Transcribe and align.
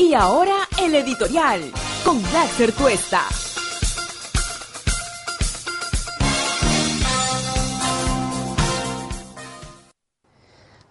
Y 0.00 0.14
ahora 0.14 0.66
el 0.82 0.94
editorial 0.94 1.70
con 2.02 2.22
Black 2.22 2.74
Tuesta. 2.74 3.20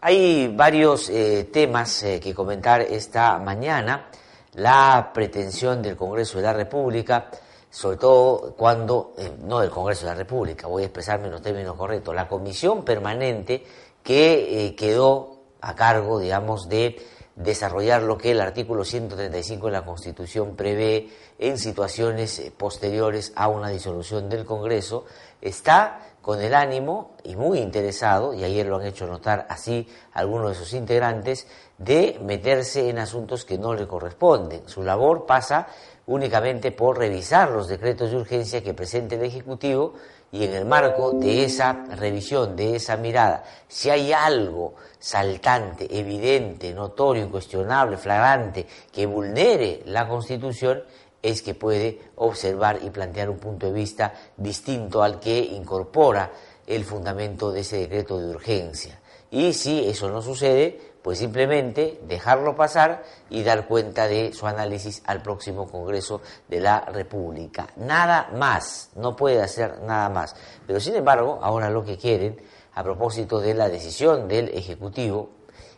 Hay 0.01 0.53
varios 0.55 1.09
eh, 1.09 1.49
temas 1.51 2.03
eh, 2.03 2.19
que 2.19 2.35
comentar 2.35 2.81
esta 2.81 3.39
mañana. 3.39 4.11
La 4.53 5.09
pretensión 5.11 5.81
del 5.81 5.95
Congreso 5.95 6.37
de 6.37 6.43
la 6.43 6.53
República, 6.53 7.31
sobre 7.67 7.97
todo 7.97 8.53
cuando, 8.55 9.15
eh, 9.17 9.31
no 9.43 9.61
del 9.61 9.71
Congreso 9.71 10.05
de 10.05 10.11
la 10.11 10.17
República, 10.17 10.67
voy 10.67 10.83
a 10.83 10.85
expresarme 10.85 11.25
en 11.25 11.31
los 11.31 11.41
términos 11.41 11.75
correctos, 11.75 12.13
la 12.13 12.27
comisión 12.27 12.85
permanente 12.85 13.65
que 14.03 14.75
quedó 14.77 15.39
a 15.61 15.73
cargo, 15.73 16.19
digamos, 16.19 16.69
de 16.69 16.95
desarrollar 17.39 18.03
lo 18.03 18.17
que 18.17 18.31
el 18.31 18.41
artículo 18.41 18.83
135 18.83 19.67
de 19.67 19.71
la 19.71 19.85
Constitución 19.85 20.57
prevé 20.57 21.09
en 21.39 21.57
situaciones 21.57 22.51
posteriores 22.57 23.31
a 23.35 23.47
una 23.47 23.69
disolución 23.69 24.29
del 24.29 24.45
Congreso, 24.45 25.05
está 25.41 26.01
con 26.21 26.41
el 26.41 26.53
ánimo 26.53 27.15
y 27.23 27.37
muy 27.37 27.59
interesado, 27.59 28.33
y 28.33 28.43
ayer 28.43 28.65
lo 28.65 28.75
han 28.75 28.85
hecho 28.85 29.07
notar 29.07 29.47
así 29.49 29.87
algunos 30.11 30.49
de 30.49 30.55
sus 30.55 30.73
integrantes, 30.73 31.47
de 31.77 32.19
meterse 32.21 32.89
en 32.89 32.99
asuntos 32.99 33.45
que 33.45 33.57
no 33.57 33.73
le 33.73 33.87
corresponden. 33.87 34.67
Su 34.67 34.83
labor 34.83 35.25
pasa 35.25 35.67
únicamente 36.07 36.73
por 36.73 36.97
revisar 36.97 37.51
los 37.51 37.69
decretos 37.69 38.11
de 38.11 38.17
urgencia 38.17 38.61
que 38.61 38.73
presente 38.73 39.15
el 39.15 39.23
Ejecutivo 39.23 39.93
y 40.31 40.43
en 40.43 40.53
el 40.53 40.65
marco 40.65 41.11
de 41.13 41.43
esa 41.43 41.85
revisión, 41.95 42.55
de 42.55 42.75
esa 42.75 42.97
mirada, 42.97 43.43
si 43.67 43.89
hay 43.89 44.13
algo 44.13 44.75
saltante, 44.99 45.87
evidente, 45.97 46.73
notorio, 46.73 47.23
incuestionable, 47.23 47.97
flagrante, 47.97 48.67
que 48.91 49.05
vulnere 49.05 49.81
la 49.85 50.07
Constitución, 50.07 50.83
es 51.21 51.41
que 51.41 51.53
puede 51.53 51.99
observar 52.15 52.79
y 52.81 52.89
plantear 52.89 53.29
un 53.29 53.39
punto 53.39 53.65
de 53.65 53.73
vista 53.73 54.13
distinto 54.37 55.03
al 55.03 55.19
que 55.19 55.37
incorpora 55.37 56.31
el 56.65 56.85
fundamento 56.85 57.51
de 57.51 57.61
ese 57.61 57.77
decreto 57.77 58.19
de 58.19 58.29
urgencia. 58.29 58.99
Y 59.31 59.53
si 59.53 59.87
eso 59.87 60.09
no 60.09 60.21
sucede, 60.21 60.88
pues 61.01 61.19
simplemente 61.19 61.99
dejarlo 62.07 62.55
pasar 62.55 63.03
y 63.29 63.43
dar 63.43 63.67
cuenta 63.67 64.07
de 64.07 64.33
su 64.33 64.47
análisis 64.47 65.01
al 65.05 65.21
próximo 65.21 65.69
Congreso 65.69 66.21
de 66.47 66.59
la 66.59 66.81
República. 66.81 67.67
Nada 67.77 68.29
más, 68.33 68.89
no 68.95 69.15
puede 69.15 69.41
hacer 69.41 69.81
nada 69.81 70.09
más. 70.09 70.35
Pero 70.67 70.79
sin 70.79 70.95
embargo, 70.95 71.39
ahora 71.41 71.69
lo 71.69 71.83
que 71.83 71.97
quieren, 71.97 72.41
a 72.73 72.83
propósito 72.83 73.39
de 73.39 73.53
la 73.53 73.69
decisión 73.69 74.27
del 74.27 74.49
Ejecutivo, 74.49 75.29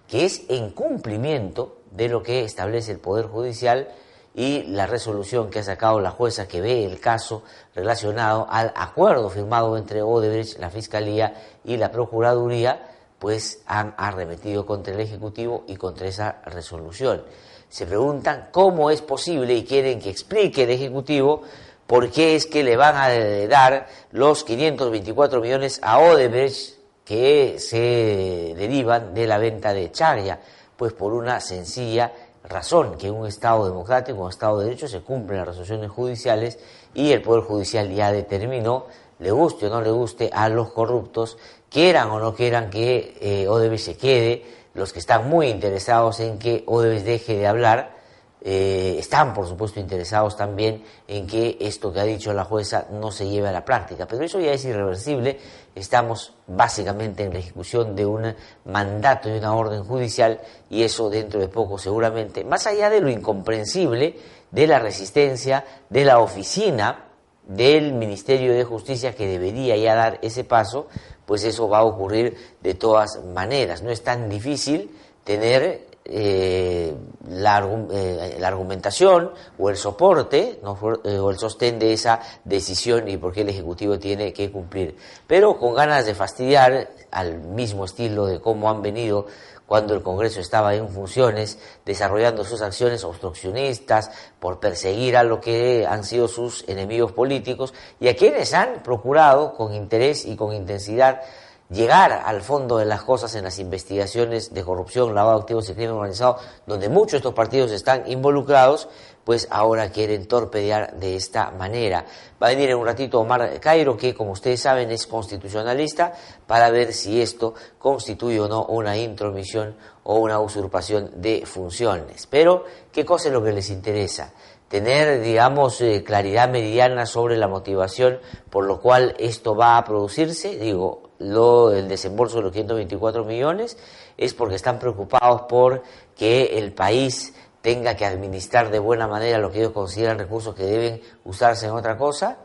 que 0.08 0.26
es 0.26 0.44
en 0.50 0.72
cumplimiento 0.72 1.78
de 1.92 2.10
lo 2.10 2.24
que 2.24 2.44
establece 2.44 2.92
el 2.92 3.00
Poder 3.00 3.28
Judicial, 3.28 3.88
y 4.34 4.64
la 4.64 4.88
resolución 4.88 5.50
que 5.50 5.60
ha 5.60 5.64
sacado 5.64 6.00
la 6.00 6.12
jueza 6.12 6.48
que 6.48 6.62
ve 6.62 6.86
el 6.86 7.00
caso 7.00 7.44
relacionado 7.76 8.48
al 8.50 8.72
acuerdo 8.76 9.30
firmado 9.30 9.78
entre 9.78 10.02
Odebrecht, 10.02 10.58
la 10.58 10.70
Fiscalía 10.70 11.34
y 11.64 11.78
la 11.78 11.92
Procuraduría, 11.92 12.91
pues 13.22 13.62
han 13.68 13.94
arremetido 13.98 14.66
contra 14.66 14.96
el 14.96 15.00
Ejecutivo 15.00 15.64
y 15.68 15.76
contra 15.76 16.08
esa 16.08 16.42
resolución. 16.44 17.22
Se 17.70 17.86
preguntan 17.86 18.50
cómo 18.52 18.90
es 18.90 19.04
posible 19.04 19.54
y 19.54 19.64
quieren 19.64 20.00
que 20.00 20.10
explique 20.10 20.64
el 20.64 20.72
Ejecutivo 20.72 21.44
por 21.86 22.10
qué 22.10 22.36
es 22.36 22.48
que 22.48 22.64
le 22.64 22.76
van 22.76 22.96
a 22.98 23.10
dar 23.48 23.88
los 24.12 24.44
524 24.44 25.40
millones 25.40 25.80
a 25.84 26.00
Odebrecht 26.00 26.80
que 27.06 27.60
se 27.60 28.56
derivan 28.58 29.14
de 29.14 29.28
la 29.28 29.38
venta 29.38 29.72
de 29.72 29.92
Charia, 29.92 30.40
pues 30.76 30.94
por 30.94 31.14
una 31.14 31.40
sencilla 31.42 32.12
razón 32.44 32.98
que 32.98 33.06
en 33.06 33.14
un 33.14 33.28
Estado 33.28 33.68
democrático, 33.68 34.20
un 34.20 34.32
Estado 34.32 34.58
de 34.58 34.66
Derecho, 34.66 34.88
se 34.88 35.02
cumplen 35.02 35.38
las 35.38 35.50
resoluciones 35.50 35.92
judiciales 35.92 36.58
y 36.96 37.12
el 37.12 37.22
Poder 37.22 37.44
Judicial 37.44 37.94
ya 37.94 38.12
determinó, 38.12 38.88
le 39.20 39.30
guste 39.30 39.68
o 39.68 39.70
no 39.70 39.82
le 39.82 39.92
guste, 39.92 40.32
a 40.34 40.50
los 40.50 40.72
corruptos, 40.72 41.38
quieran 41.72 42.10
o 42.10 42.20
no 42.20 42.36
quieran 42.36 42.70
que 42.70 43.18
eh, 43.22 43.78
se 43.78 43.96
quede, 43.96 44.44
los 44.74 44.94
que 44.94 45.00
están 45.00 45.30
muy 45.30 45.48
interesados 45.48 46.20
en 46.20 46.38
que 46.38 46.64
Odebrecht 46.68 47.06
deje 47.06 47.38
de 47.38 47.48
hablar, 47.48 48.02
eh, 48.44 48.96
están, 48.98 49.34
por 49.36 49.48
supuesto, 49.48 49.80
interesados 49.80 50.36
también 50.36 50.84
en 51.08 51.28
que 51.28 51.58
esto 51.62 51.94
que 51.94 52.00
ha 52.00 52.04
dicho 52.04 52.34
la 52.34 52.44
jueza 52.44 52.88
no 52.92 53.12
se 53.12 53.30
lleve 53.30 53.48
a 53.48 53.52
la 53.52 53.64
práctica. 53.64 54.08
Pero 54.08 54.24
eso 54.24 54.40
ya 54.40 54.52
es 54.52 54.66
irreversible. 54.66 55.40
Estamos 55.76 56.34
básicamente 56.48 57.24
en 57.24 57.34
la 57.34 57.40
ejecución 57.40 57.96
de 57.96 58.06
un 58.06 58.36
mandato 58.66 59.30
y 59.30 59.38
una 59.38 59.54
orden 59.54 59.84
judicial 59.84 60.42
y 60.70 60.84
eso 60.84 61.10
dentro 61.10 61.40
de 61.40 61.50
poco 61.50 61.78
seguramente, 61.78 62.44
más 62.44 62.66
allá 62.66 62.90
de 62.90 63.00
lo 63.00 63.10
incomprensible 63.10 64.18
de 64.50 64.68
la 64.68 64.80
resistencia 64.80 65.64
de 65.90 66.04
la 66.04 66.20
oficina 66.20 67.12
del 67.48 67.94
Ministerio 67.94 68.54
de 68.54 68.64
Justicia 68.64 69.16
que 69.16 69.28
debería 69.28 69.76
ya 69.76 69.96
dar 69.96 70.20
ese 70.22 70.44
paso, 70.44 70.88
pues 71.32 71.46
eso 71.46 71.70
va 71.70 71.78
a 71.78 71.86
ocurrir 71.86 72.36
de 72.60 72.74
todas 72.74 73.24
maneras. 73.24 73.82
No 73.84 73.90
es 73.90 74.04
tan 74.04 74.28
difícil 74.28 74.92
tener 75.24 75.88
eh, 76.04 76.94
la, 77.30 77.66
eh, 77.90 78.36
la, 78.38 78.48
argumentación 78.50 79.32
o 79.58 79.70
el 79.70 79.78
soporte 79.78 80.60
eh, 80.60 81.18
o 81.18 81.32
el 81.32 81.38
sostén 81.38 81.80
de 81.80 81.94
esa 81.94 82.20
decisión 82.44 83.08
y 83.08 83.16
por 83.16 83.32
qué 83.32 83.44
el 83.44 83.50
Ejecutivo 83.50 83.98
tiene 83.98 84.34
que 84.34 84.52
cumplir. 84.52 84.98
Pero 85.26 85.58
con 85.58 85.74
ganas 85.74 86.06
de 86.06 86.16
fastidiar 86.16 86.90
al 87.12 87.40
mismo 87.40 87.86
estilo 87.86 88.26
de 88.26 88.42
cómo 88.42 88.70
han 88.70 88.82
venido 88.82 89.28
cuando 89.72 89.94
el 89.94 90.04
Congreso 90.04 90.42
estaba 90.42 90.76
en 90.76 90.90
funciones, 90.90 91.58
desarrollando 91.86 92.44
sus 92.44 92.62
acciones 92.62 93.06
obstruccionistas 93.06 94.12
por 94.38 94.60
perseguir 94.60 95.16
a 95.16 95.24
lo 95.24 95.40
que 95.40 95.88
han 95.88 96.04
sido 96.04 96.28
sus 96.28 96.68
enemigos 96.68 97.14
políticos 97.14 97.74
y 97.98 98.10
a 98.10 98.16
quienes 98.18 98.54
han 98.54 98.84
procurado 98.84 99.54
con 99.54 99.74
interés 99.74 100.26
y 100.26 100.36
con 100.36 100.54
intensidad 100.54 101.22
llegar 101.70 102.12
al 102.26 102.42
fondo 102.42 102.80
de 102.80 102.86
las 102.86 103.04
cosas 103.04 103.34
en 103.36 103.46
las 103.46 103.60
investigaciones 103.60 104.54
de 104.54 104.62
corrupción, 104.62 105.16
lavado 105.16 105.38
de 105.38 105.44
activos 105.44 105.70
y 105.70 105.74
crimen 105.74 105.92
organizado, 105.92 106.38
donde 106.66 106.90
muchos 106.90 107.14
de 107.14 107.18
estos 107.20 107.34
partidos 107.34 107.72
están 107.72 108.12
involucrados, 108.12 108.90
pues 109.24 109.48
ahora 109.52 109.92
quieren 109.92 110.28
torpedear 110.28 110.96
de 110.98 111.16
esta 111.16 111.52
manera. 111.52 112.06
Va 112.42 112.48
a 112.48 112.50
venir 112.52 112.70
en 112.70 112.78
un 112.78 112.86
ratito 112.86 113.20
Omar 113.20 113.60
Cairo, 113.60 113.96
que 113.98 114.14
como 114.14 114.32
ustedes 114.32 114.62
saben 114.62 114.92
es 114.92 115.08
constitucionalista, 115.08 116.14
para 116.48 116.70
ver 116.70 116.94
si 116.94 117.22
esto 117.22 117.54
constituye 117.78 118.40
o 118.40 118.48
no 118.48 118.66
una 118.66 118.98
intromisión 118.98 119.76
o 120.04 120.20
una 120.20 120.40
usurpación 120.40 121.22
de 121.22 121.46
funciones. 121.46 122.28
Pero, 122.28 122.66
¿qué 122.92 123.06
cosa 123.06 123.28
es 123.28 123.34
lo 123.34 123.44
que 123.44 123.52
les 123.52 123.70
interesa? 123.70 124.34
tener, 124.72 125.22
digamos, 125.22 125.82
eh, 125.82 126.02
claridad 126.02 126.50
meridiana 126.50 127.06
sobre 127.06 127.36
la 127.36 127.50
motivación 127.50 128.20
por 128.50 128.66
lo 128.66 128.80
cual 128.80 129.16
esto 129.20 129.54
va 129.54 129.76
a 129.76 129.84
producirse. 129.84 130.58
Digo, 130.58 131.10
lo, 131.20 131.72
el 131.72 131.90
desembolso 131.90 132.38
de 132.38 132.44
los 132.44 132.54
524 132.54 133.26
millones 133.26 133.78
es 134.18 134.34
porque 134.34 134.56
están 134.56 134.80
preocupados 134.80 135.42
por 135.42 135.84
que 136.16 136.58
el 136.58 136.72
país 136.72 137.34
tenga 137.62 137.96
que 137.96 138.06
administrar 138.06 138.72
de 138.72 138.80
buena 138.80 139.08
manera 139.08 139.38
lo 139.38 139.52
que 139.52 139.60
ellos 139.60 139.72
consideran 139.72 140.18
recursos 140.18 140.56
que 140.56 140.66
deben 140.66 141.02
usarse 141.26 141.68
en 141.68 141.72
otra 141.72 141.98
cosa, 141.98 142.38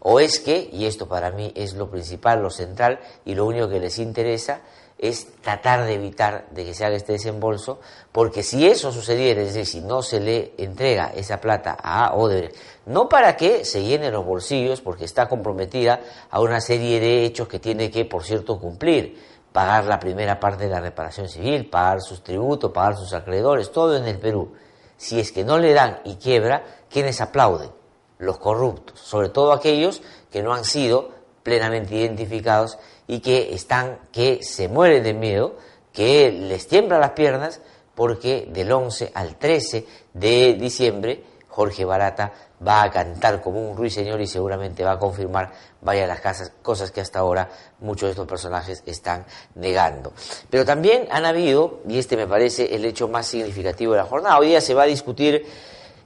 o 0.00 0.20
es 0.20 0.38
que, 0.38 0.68
y 0.72 0.86
esto 0.86 1.08
para 1.08 1.30
mí 1.30 1.52
es 1.56 1.74
lo 1.74 1.90
principal, 1.90 2.42
lo 2.42 2.50
central 2.50 3.00
y 3.24 3.34
lo 3.34 3.46
único 3.46 3.68
que 3.68 3.80
les 3.80 3.98
interesa, 3.98 4.60
es 4.98 5.28
tratar 5.42 5.86
de 5.86 5.94
evitar 5.94 6.48
de 6.50 6.64
que 6.64 6.74
se 6.74 6.84
haga 6.84 6.96
este 6.96 7.12
desembolso, 7.12 7.78
porque 8.10 8.42
si 8.42 8.66
eso 8.66 8.90
sucediera, 8.90 9.40
es 9.42 9.54
decir, 9.54 9.66
si 9.66 9.80
no 9.80 10.02
se 10.02 10.18
le 10.18 10.54
entrega 10.58 11.12
esa 11.14 11.40
plata 11.40 11.76
a 11.80 12.14
Odebrecht, 12.14 12.56
no 12.86 13.08
para 13.08 13.36
que 13.36 13.64
se 13.64 13.84
llenen 13.84 14.12
los 14.12 14.26
bolsillos, 14.26 14.80
porque 14.80 15.04
está 15.04 15.28
comprometida 15.28 16.00
a 16.30 16.40
una 16.40 16.60
serie 16.60 16.98
de 16.98 17.24
hechos 17.24 17.46
que 17.46 17.60
tiene 17.60 17.92
que, 17.92 18.04
por 18.06 18.24
cierto, 18.24 18.58
cumplir, 18.58 19.37
pagar 19.52 19.84
la 19.84 19.98
primera 19.98 20.38
parte 20.38 20.64
de 20.64 20.70
la 20.70 20.80
reparación 20.80 21.28
civil, 21.28 21.68
pagar 21.68 22.00
sus 22.00 22.22
tributos, 22.22 22.72
pagar 22.72 22.96
sus 22.96 23.12
acreedores, 23.12 23.72
todo 23.72 23.96
en 23.96 24.06
el 24.06 24.18
Perú. 24.18 24.54
Si 24.96 25.18
es 25.18 25.32
que 25.32 25.44
no 25.44 25.58
le 25.58 25.72
dan 25.72 26.00
y 26.04 26.16
quiebra, 26.16 26.64
¿quiénes 26.90 27.20
aplauden? 27.20 27.70
Los 28.18 28.38
corruptos, 28.38 28.98
sobre 28.98 29.28
todo 29.28 29.52
aquellos 29.52 30.02
que 30.30 30.42
no 30.42 30.52
han 30.52 30.64
sido 30.64 31.10
plenamente 31.42 31.94
identificados 31.94 32.78
y 33.06 33.20
que 33.20 33.54
están, 33.54 34.00
que 34.12 34.42
se 34.42 34.68
mueren 34.68 35.02
de 35.02 35.14
miedo, 35.14 35.56
que 35.92 36.30
les 36.32 36.66
tiembla 36.66 36.98
las 36.98 37.12
piernas, 37.12 37.60
porque 37.94 38.48
del 38.52 38.70
11 38.70 39.12
al 39.14 39.36
13 39.36 39.86
de 40.14 40.54
diciembre 40.54 41.24
Jorge 41.48 41.84
Barata 41.84 42.32
va 42.66 42.82
a 42.82 42.90
cantar 42.90 43.40
como 43.40 43.60
un 43.70 43.76
ruiseñor 43.76 44.20
y 44.20 44.26
seguramente 44.26 44.84
va 44.84 44.92
a 44.92 44.98
confirmar 44.98 45.52
varias 45.80 46.04
de 46.04 46.08
las 46.08 46.20
casas, 46.20 46.52
cosas 46.62 46.90
que 46.90 47.00
hasta 47.00 47.20
ahora 47.20 47.48
muchos 47.80 48.08
de 48.08 48.10
estos 48.10 48.26
personajes 48.26 48.82
están 48.86 49.24
negando. 49.54 50.12
Pero 50.50 50.64
también 50.64 51.06
han 51.10 51.24
habido, 51.24 51.80
y 51.88 51.98
este 51.98 52.16
me 52.16 52.26
parece 52.26 52.74
el 52.74 52.84
hecho 52.84 53.08
más 53.08 53.26
significativo 53.26 53.92
de 53.92 53.98
la 53.98 54.04
jornada, 54.04 54.38
hoy 54.38 54.48
día 54.48 54.60
se 54.60 54.74
va 54.74 54.82
a 54.82 54.86
discutir 54.86 55.46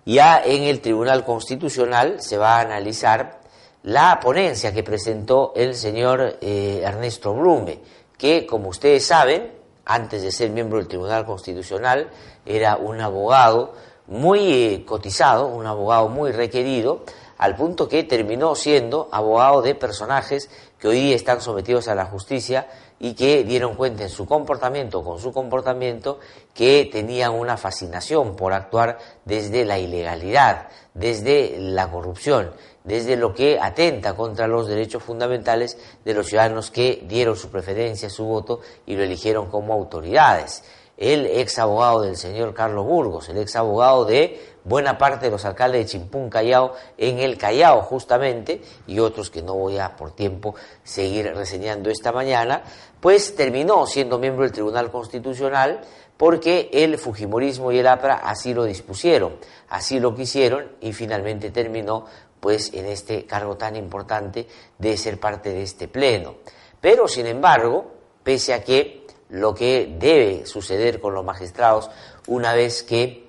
ya 0.04 0.43
en 0.44 0.64
el 0.64 0.81
Tribunal 0.81 1.25
Constitucional, 1.25 2.20
se 2.20 2.37
va 2.37 2.56
a 2.56 2.60
analizar 2.60 3.40
la 3.84 4.20
ponencia 4.20 4.72
que 4.72 4.82
presentó 4.82 5.52
el 5.56 5.75
señor 5.75 6.38
eh, 6.40 6.82
Ernesto 6.84 7.34
Blume, 7.34 7.81
que 8.16 8.46
como 8.46 8.69
ustedes 8.69 9.06
saben, 9.06 9.52
antes 9.84 10.22
de 10.22 10.31
ser 10.31 10.50
miembro 10.50 10.78
del 10.78 10.87
Tribunal 10.87 11.25
Constitucional, 11.25 12.08
era 12.46 12.76
un 12.76 13.00
abogado 13.00 13.75
muy 14.06 14.52
eh, 14.52 14.84
cotizado, 14.84 15.46
un 15.46 15.66
abogado 15.66 16.08
muy 16.08 16.32
requerido, 16.32 17.04
al 17.38 17.56
punto 17.56 17.88
que 17.88 18.04
terminó 18.04 18.54
siendo 18.54 19.08
abogado 19.10 19.62
de 19.62 19.75
personajes 19.75 20.49
que 20.78 20.88
hoy 20.88 21.12
están 21.12 21.40
sometidos 21.40 21.88
a 21.88 21.94
la 21.94 22.04
justicia 22.04 22.69
y 23.00 23.14
que 23.14 23.43
dieron 23.43 23.75
cuenta 23.75 24.04
en 24.04 24.10
su 24.10 24.26
comportamiento, 24.26 25.02
con 25.02 25.19
su 25.19 25.32
comportamiento, 25.32 26.20
que 26.54 26.88
tenían 26.90 27.32
una 27.32 27.56
fascinación 27.56 28.37
por 28.37 28.52
actuar 28.52 28.99
desde 29.25 29.64
la 29.64 29.81
ilegalidad, 29.81 30.69
desde 30.94 31.56
la 31.58 31.90
corrupción, 31.90 32.52
desde 32.84 33.16
lo 33.16 33.34
que 33.34 33.58
atenta 33.60 34.14
contra 34.14 34.46
los 34.46 34.69
derechos 34.69 35.02
fundamentales 35.02 35.78
de 36.04 36.14
los 36.14 36.28
ciudadanos 36.28 36.70
que 36.70 37.04
dieron 37.08 37.37
su 37.37 37.50
preferencia, 37.50 38.08
su 38.08 38.25
voto 38.25 38.60
y 38.87 38.94
lo 38.94 39.02
eligieron 39.02 39.50
como 39.50 39.72
autoridades 39.72 40.62
el 40.96 41.26
ex 41.26 41.58
abogado 41.58 42.02
del 42.02 42.16
señor 42.16 42.54
Carlos 42.54 42.86
Burgos, 42.86 43.28
el 43.28 43.38
ex 43.38 43.56
abogado 43.56 44.04
de 44.04 44.40
buena 44.64 44.98
parte 44.98 45.26
de 45.26 45.30
los 45.32 45.44
alcaldes 45.44 45.82
de 45.82 45.86
Chimpún 45.86 46.30
Callao 46.30 46.74
en 46.96 47.18
el 47.18 47.36
Callao 47.38 47.82
justamente, 47.82 48.62
y 48.86 48.98
otros 48.98 49.30
que 49.30 49.42
no 49.42 49.54
voy 49.54 49.78
a 49.78 49.96
por 49.96 50.12
tiempo 50.12 50.54
seguir 50.84 51.32
reseñando 51.34 51.90
esta 51.90 52.12
mañana, 52.12 52.62
pues 53.00 53.34
terminó 53.34 53.86
siendo 53.86 54.18
miembro 54.18 54.44
del 54.44 54.52
Tribunal 54.52 54.90
Constitucional 54.90 55.80
porque 56.16 56.70
el 56.72 56.98
Fujimorismo 56.98 57.72
y 57.72 57.78
el 57.78 57.86
APRA 57.88 58.14
así 58.14 58.54
lo 58.54 58.64
dispusieron, 58.64 59.36
así 59.68 59.98
lo 59.98 60.14
quisieron 60.14 60.70
y 60.80 60.92
finalmente 60.92 61.50
terminó 61.50 62.06
pues 62.38 62.72
en 62.74 62.86
este 62.86 63.24
cargo 63.24 63.56
tan 63.56 63.76
importante 63.76 64.46
de 64.78 64.96
ser 64.96 65.18
parte 65.18 65.50
de 65.50 65.62
este 65.62 65.88
pleno. 65.88 66.36
Pero 66.80 67.08
sin 67.08 67.26
embargo, 67.26 67.92
pese 68.22 68.54
a 68.54 68.62
que 68.62 69.01
lo 69.32 69.55
que 69.55 69.96
debe 69.99 70.44
suceder 70.44 71.00
con 71.00 71.14
los 71.14 71.25
magistrados 71.25 71.90
una 72.26 72.55
vez 72.55 72.82
que 72.82 73.26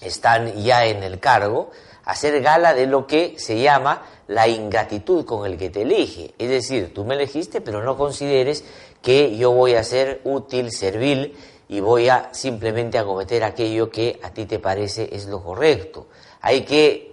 están 0.00 0.54
ya 0.62 0.86
en 0.86 1.02
el 1.02 1.20
cargo, 1.20 1.70
hacer 2.04 2.40
gala 2.40 2.72
de 2.72 2.86
lo 2.86 3.06
que 3.06 3.34
se 3.38 3.60
llama 3.60 4.02
la 4.28 4.48
ingratitud 4.48 5.26
con 5.26 5.44
el 5.44 5.58
que 5.58 5.68
te 5.68 5.82
elige. 5.82 6.34
Es 6.38 6.48
decir, 6.48 6.94
tú 6.94 7.04
me 7.04 7.14
elegiste, 7.14 7.60
pero 7.60 7.82
no 7.82 7.98
consideres 7.98 8.64
que 9.02 9.36
yo 9.36 9.52
voy 9.52 9.74
a 9.74 9.84
ser 9.84 10.22
útil, 10.24 10.72
servil 10.72 11.36
y 11.68 11.80
voy 11.80 12.08
a 12.08 12.32
simplemente 12.32 12.98
acometer 12.98 13.44
aquello 13.44 13.90
que 13.90 14.18
a 14.22 14.30
ti 14.30 14.46
te 14.46 14.58
parece 14.58 15.10
es 15.12 15.26
lo 15.26 15.42
correcto. 15.42 16.06
Hay 16.46 16.62
que 16.62 17.12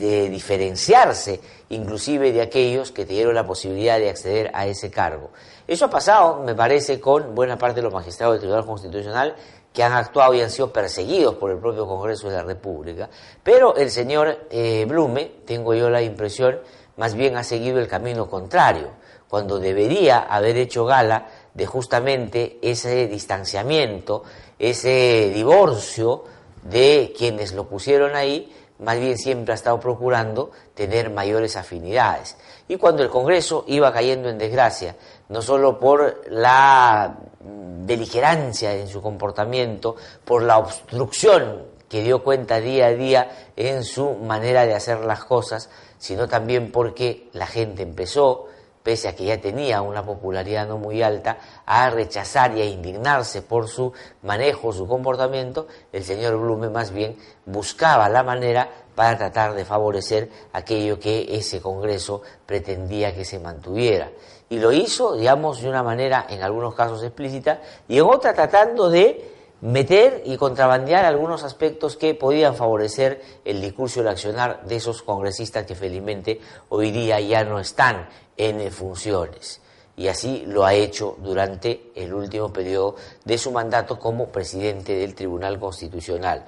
eh, 0.00 0.28
diferenciarse 0.28 1.40
inclusive 1.68 2.32
de 2.32 2.42
aquellos 2.42 2.90
que 2.90 3.06
te 3.06 3.12
dieron 3.12 3.32
la 3.32 3.46
posibilidad 3.46 4.00
de 4.00 4.10
acceder 4.10 4.50
a 4.52 4.66
ese 4.66 4.90
cargo. 4.90 5.30
Eso 5.68 5.84
ha 5.84 5.90
pasado, 5.90 6.42
me 6.42 6.56
parece, 6.56 6.98
con 6.98 7.36
buena 7.36 7.56
parte 7.56 7.76
de 7.76 7.82
los 7.82 7.92
magistrados 7.92 8.34
del 8.34 8.40
Tribunal 8.40 8.66
Constitucional 8.66 9.36
que 9.72 9.84
han 9.84 9.92
actuado 9.92 10.34
y 10.34 10.40
han 10.40 10.50
sido 10.50 10.72
perseguidos 10.72 11.36
por 11.36 11.52
el 11.52 11.58
propio 11.58 11.86
Congreso 11.86 12.28
de 12.28 12.34
la 12.34 12.42
República. 12.42 13.08
Pero 13.44 13.76
el 13.76 13.92
señor 13.92 14.48
eh, 14.50 14.84
Blume, 14.88 15.30
tengo 15.46 15.72
yo 15.74 15.88
la 15.88 16.02
impresión, 16.02 16.58
más 16.96 17.14
bien 17.14 17.36
ha 17.36 17.44
seguido 17.44 17.78
el 17.78 17.86
camino 17.86 18.28
contrario, 18.28 18.88
cuando 19.28 19.60
debería 19.60 20.18
haber 20.18 20.56
hecho 20.56 20.84
gala 20.84 21.28
de 21.54 21.64
justamente 21.64 22.58
ese 22.60 23.06
distanciamiento, 23.06 24.24
ese 24.58 25.30
divorcio 25.32 26.24
de 26.64 27.14
quienes 27.16 27.52
lo 27.52 27.68
pusieron 27.68 28.16
ahí 28.16 28.50
más 28.78 28.98
bien 28.98 29.16
siempre 29.16 29.52
ha 29.52 29.54
estado 29.54 29.78
procurando 29.78 30.50
tener 30.74 31.10
mayores 31.10 31.56
afinidades. 31.56 32.36
Y 32.68 32.76
cuando 32.76 33.02
el 33.02 33.10
Congreso 33.10 33.64
iba 33.68 33.92
cayendo 33.92 34.28
en 34.28 34.38
desgracia, 34.38 34.96
no 35.28 35.42
solo 35.42 35.78
por 35.78 36.22
la 36.30 37.16
beligerancia 37.40 38.72
en 38.74 38.88
su 38.88 39.00
comportamiento, 39.00 39.96
por 40.24 40.42
la 40.42 40.58
obstrucción 40.58 41.74
que 41.88 42.02
dio 42.02 42.24
cuenta 42.24 42.60
día 42.60 42.86
a 42.86 42.92
día 42.92 43.30
en 43.56 43.84
su 43.84 44.14
manera 44.14 44.66
de 44.66 44.74
hacer 44.74 45.00
las 45.00 45.24
cosas, 45.24 45.70
sino 45.98 46.26
también 46.26 46.72
porque 46.72 47.28
la 47.32 47.46
gente 47.46 47.82
empezó 47.82 48.46
pese 48.84 49.08
a 49.08 49.16
que 49.16 49.24
ya 49.24 49.40
tenía 49.40 49.80
una 49.80 50.04
popularidad 50.04 50.68
no 50.68 50.76
muy 50.76 51.02
alta, 51.02 51.38
a 51.64 51.88
rechazar 51.88 52.56
y 52.56 52.60
a 52.60 52.66
indignarse 52.66 53.40
por 53.40 53.66
su 53.66 53.92
manejo, 54.22 54.72
su 54.72 54.86
comportamiento, 54.86 55.66
el 55.90 56.04
señor 56.04 56.36
Blume 56.36 56.68
más 56.68 56.92
bien 56.92 57.16
buscaba 57.46 58.10
la 58.10 58.22
manera 58.22 58.68
para 58.94 59.16
tratar 59.16 59.54
de 59.54 59.64
favorecer 59.64 60.28
aquello 60.52 61.00
que 61.00 61.34
ese 61.34 61.62
Congreso 61.62 62.20
pretendía 62.44 63.14
que 63.14 63.24
se 63.24 63.40
mantuviera. 63.40 64.10
Y 64.50 64.58
lo 64.58 64.70
hizo, 64.70 65.16
digamos, 65.16 65.62
de 65.62 65.70
una 65.70 65.82
manera 65.82 66.26
en 66.28 66.42
algunos 66.42 66.74
casos 66.74 67.02
explícita 67.02 67.62
y 67.88 67.98
en 67.98 68.04
otra 68.04 68.34
tratando 68.34 68.90
de 68.90 69.33
meter 69.64 70.22
y 70.26 70.36
contrabandear 70.36 71.06
algunos 71.06 71.42
aspectos 71.42 71.96
que 71.96 72.14
podían 72.14 72.54
favorecer 72.54 73.22
el 73.46 73.62
discurso 73.62 74.02
y 74.02 74.06
accionar 74.06 74.62
de 74.66 74.76
esos 74.76 75.00
congresistas 75.00 75.64
que 75.64 75.74
felizmente 75.74 76.38
hoy 76.68 76.90
día 76.90 77.18
ya 77.20 77.44
no 77.44 77.58
están 77.58 78.06
en 78.36 78.70
funciones. 78.70 79.62
Y 79.96 80.08
así 80.08 80.44
lo 80.46 80.66
ha 80.66 80.74
hecho 80.74 81.16
durante 81.18 81.92
el 81.94 82.12
último 82.12 82.52
periodo 82.52 82.96
de 83.24 83.38
su 83.38 83.52
mandato 83.52 83.98
como 83.98 84.26
presidente 84.26 84.96
del 84.96 85.14
Tribunal 85.14 85.58
Constitucional. 85.58 86.44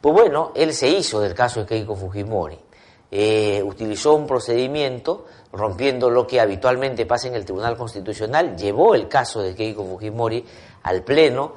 Pues 0.00 0.14
bueno, 0.14 0.52
él 0.54 0.72
se 0.72 0.88
hizo 0.88 1.18
del 1.18 1.34
caso 1.34 1.60
de 1.60 1.66
Keiko 1.66 1.96
Fujimori. 1.96 2.58
Eh, 3.10 3.60
utilizó 3.64 4.14
un 4.14 4.28
procedimiento 4.28 5.26
rompiendo 5.52 6.08
lo 6.08 6.24
que 6.24 6.40
habitualmente 6.40 7.04
pasa 7.04 7.26
en 7.26 7.34
el 7.34 7.44
Tribunal 7.44 7.76
Constitucional, 7.76 8.56
llevó 8.56 8.94
el 8.94 9.08
caso 9.08 9.42
de 9.42 9.56
Keiko 9.56 9.84
Fujimori 9.84 10.44
al 10.84 11.02
Pleno, 11.02 11.54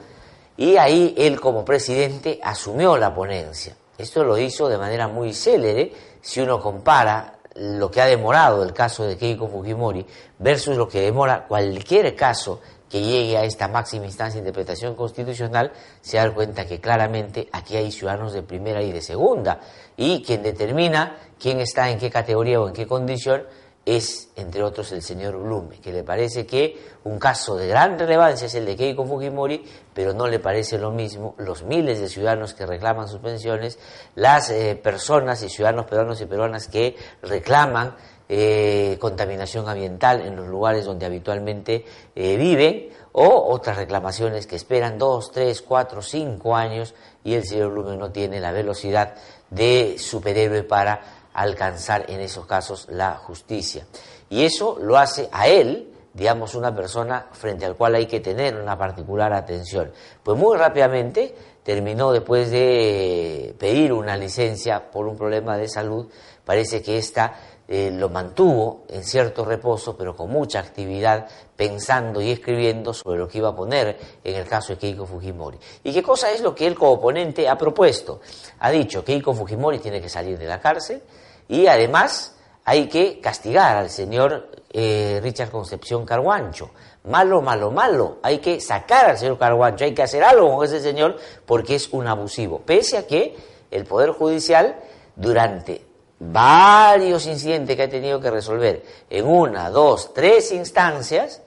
y 0.57 0.77
ahí 0.77 1.13
él 1.17 1.39
como 1.39 1.65
presidente 1.65 2.39
asumió 2.43 2.97
la 2.97 3.13
ponencia. 3.13 3.75
Esto 3.97 4.23
lo 4.23 4.37
hizo 4.37 4.67
de 4.69 4.77
manera 4.77 5.07
muy 5.07 5.33
célere 5.33 5.93
si 6.21 6.41
uno 6.41 6.59
compara 6.59 7.37
lo 7.55 7.91
que 7.91 8.01
ha 8.01 8.05
demorado 8.05 8.63
el 8.63 8.73
caso 8.73 9.05
de 9.05 9.17
Keiko 9.17 9.47
Fujimori 9.47 10.05
versus 10.39 10.75
lo 10.75 10.87
que 10.87 11.01
demora 11.01 11.45
cualquier 11.47 12.15
caso 12.15 12.59
que 12.89 13.01
llegue 13.01 13.37
a 13.37 13.43
esta 13.43 13.67
máxima 13.67 14.05
instancia 14.05 14.39
de 14.39 14.47
interpretación 14.47 14.93
constitucional, 14.95 15.71
se 15.99 16.17
da 16.17 16.31
cuenta 16.31 16.67
que 16.67 16.79
claramente 16.79 17.49
aquí 17.51 17.75
hay 17.75 17.91
ciudadanos 17.91 18.33
de 18.33 18.43
primera 18.43 18.83
y 18.83 18.91
de 18.91 19.01
segunda, 19.01 19.59
y 19.97 20.21
quien 20.21 20.43
determina 20.43 21.17
quién 21.39 21.59
está 21.59 21.89
en 21.89 21.97
qué 21.97 22.11
categoría 22.11 22.61
o 22.61 22.67
en 22.67 22.73
qué 22.73 22.85
condición 22.85 23.47
es, 23.85 24.29
entre 24.37 24.63
otros, 24.63 24.91
el 24.93 25.01
señor 25.01 25.37
Blume, 25.37 25.79
que 25.79 25.91
le 25.91 26.03
parece 26.03 26.45
que 26.45 26.77
un 27.03 27.19
caso 27.19 27.57
de 27.57 27.67
gran 27.67 27.99
relevancia 27.99 28.47
es 28.47 28.55
el 28.55 28.65
de 28.65 28.77
Keiko 28.77 29.05
Fujimori, 29.05 29.63
pero 29.93 30.13
no 30.13 30.27
le 30.27 30.39
parece 30.39 30.77
lo 30.77 30.91
mismo 30.91 31.35
los 31.37 31.63
miles 31.63 31.99
de 31.99 32.07
ciudadanos 32.07 32.53
que 32.53 32.65
reclaman 32.65 33.09
sus 33.09 33.19
pensiones, 33.19 33.77
las 34.15 34.49
eh, 34.51 34.79
personas 34.81 35.43
y 35.43 35.49
ciudadanos 35.49 35.85
peruanos 35.85 36.21
y 36.21 36.25
peruanas 36.25 36.69
que 36.69 36.95
reclaman 37.21 37.95
eh, 38.29 38.97
contaminación 39.01 39.67
ambiental 39.67 40.21
en 40.21 40.37
los 40.37 40.47
lugares 40.47 40.85
donde 40.85 41.05
habitualmente 41.05 41.85
eh, 42.15 42.37
viven, 42.37 42.89
o 43.11 43.53
otras 43.53 43.77
reclamaciones 43.77 44.47
que 44.47 44.55
esperan 44.55 44.97
dos, 44.97 45.31
tres, 45.31 45.61
cuatro, 45.61 46.01
cinco 46.01 46.55
años 46.55 46.95
y 47.23 47.35
el 47.35 47.45
señor 47.45 47.71
Blume 47.71 47.97
no 47.97 48.11
tiene 48.11 48.39
la 48.39 48.51
velocidad 48.51 49.13
de 49.49 49.97
superhéroe 49.99 50.63
para 50.63 51.22
alcanzar 51.33 52.05
en 52.09 52.19
esos 52.19 52.45
casos 52.45 52.87
la 52.89 53.15
justicia. 53.15 53.85
Y 54.29 54.43
eso 54.43 54.77
lo 54.79 54.97
hace 54.97 55.29
a 55.31 55.47
él, 55.47 55.93
digamos, 56.13 56.55
una 56.55 56.75
persona 56.75 57.27
frente 57.31 57.65
al 57.65 57.75
cual 57.75 57.95
hay 57.95 58.05
que 58.05 58.19
tener 58.19 58.55
una 58.55 58.77
particular 58.77 59.33
atención. 59.33 59.91
Pues 60.23 60.37
muy 60.37 60.57
rápidamente 60.57 61.35
terminó 61.63 62.11
después 62.11 62.51
de 62.51 63.55
pedir 63.57 63.93
una 63.93 64.17
licencia 64.17 64.91
por 64.91 65.07
un 65.07 65.17
problema 65.17 65.57
de 65.57 65.67
salud, 65.67 66.07
parece 66.45 66.81
que 66.81 66.97
esta 66.97 67.33
eh, 67.67 67.91
lo 67.91 68.09
mantuvo 68.09 68.83
en 68.89 69.03
cierto 69.03 69.45
reposo, 69.45 69.95
pero 69.95 70.15
con 70.15 70.29
mucha 70.29 70.59
actividad, 70.59 71.27
pensando 71.55 72.21
y 72.21 72.31
escribiendo 72.31 72.93
sobre 72.93 73.19
lo 73.19 73.27
que 73.27 73.37
iba 73.37 73.49
a 73.49 73.55
poner 73.55 73.97
en 74.23 74.35
el 74.35 74.45
caso 74.45 74.73
de 74.73 74.79
Keiko 74.79 75.05
Fujimori. 75.05 75.57
¿Y 75.83 75.93
qué 75.93 76.03
cosa 76.03 76.31
es 76.31 76.41
lo 76.41 76.53
que 76.53 76.67
él 76.67 76.75
como 76.75 76.93
oponente 76.93 77.47
ha 77.47 77.57
propuesto? 77.57 78.19
Ha 78.59 78.69
dicho 78.71 79.03
que 79.03 79.13
Keiko 79.13 79.33
Fujimori 79.33 79.79
tiene 79.79 80.01
que 80.01 80.09
salir 80.09 80.37
de 80.37 80.45
la 80.45 80.59
cárcel, 80.59 81.01
y 81.47 81.67
además 81.67 82.35
hay 82.65 82.87
que 82.87 83.19
castigar 83.19 83.77
al 83.77 83.89
señor 83.89 84.49
eh, 84.71 85.19
Richard 85.21 85.51
Concepción 85.51 86.05
Carguancho. 86.05 86.71
Malo, 87.05 87.41
malo, 87.41 87.71
malo. 87.71 88.17
Hay 88.23 88.39
que 88.39 88.61
sacar 88.61 89.11
al 89.11 89.17
señor 89.17 89.37
Carguancho, 89.37 89.85
hay 89.85 89.93
que 89.93 90.03
hacer 90.03 90.23
algo 90.23 90.55
con 90.55 90.65
ese 90.65 90.79
señor 90.79 91.17
porque 91.45 91.75
es 91.75 91.89
un 91.91 92.07
abusivo. 92.07 92.59
Pese 92.59 92.97
a 92.97 93.05
que 93.05 93.35
el 93.71 93.85
Poder 93.85 94.11
Judicial, 94.11 94.77
durante 95.15 95.92
varios 96.31 97.25
incidentes 97.25 97.75
que 97.75 97.83
ha 97.83 97.89
tenido 97.89 98.19
que 98.19 98.31
resolver 98.31 98.83
en 99.09 99.25
una, 99.25 99.69
dos, 99.69 100.13
tres 100.13 100.51
instancias, 100.51 101.41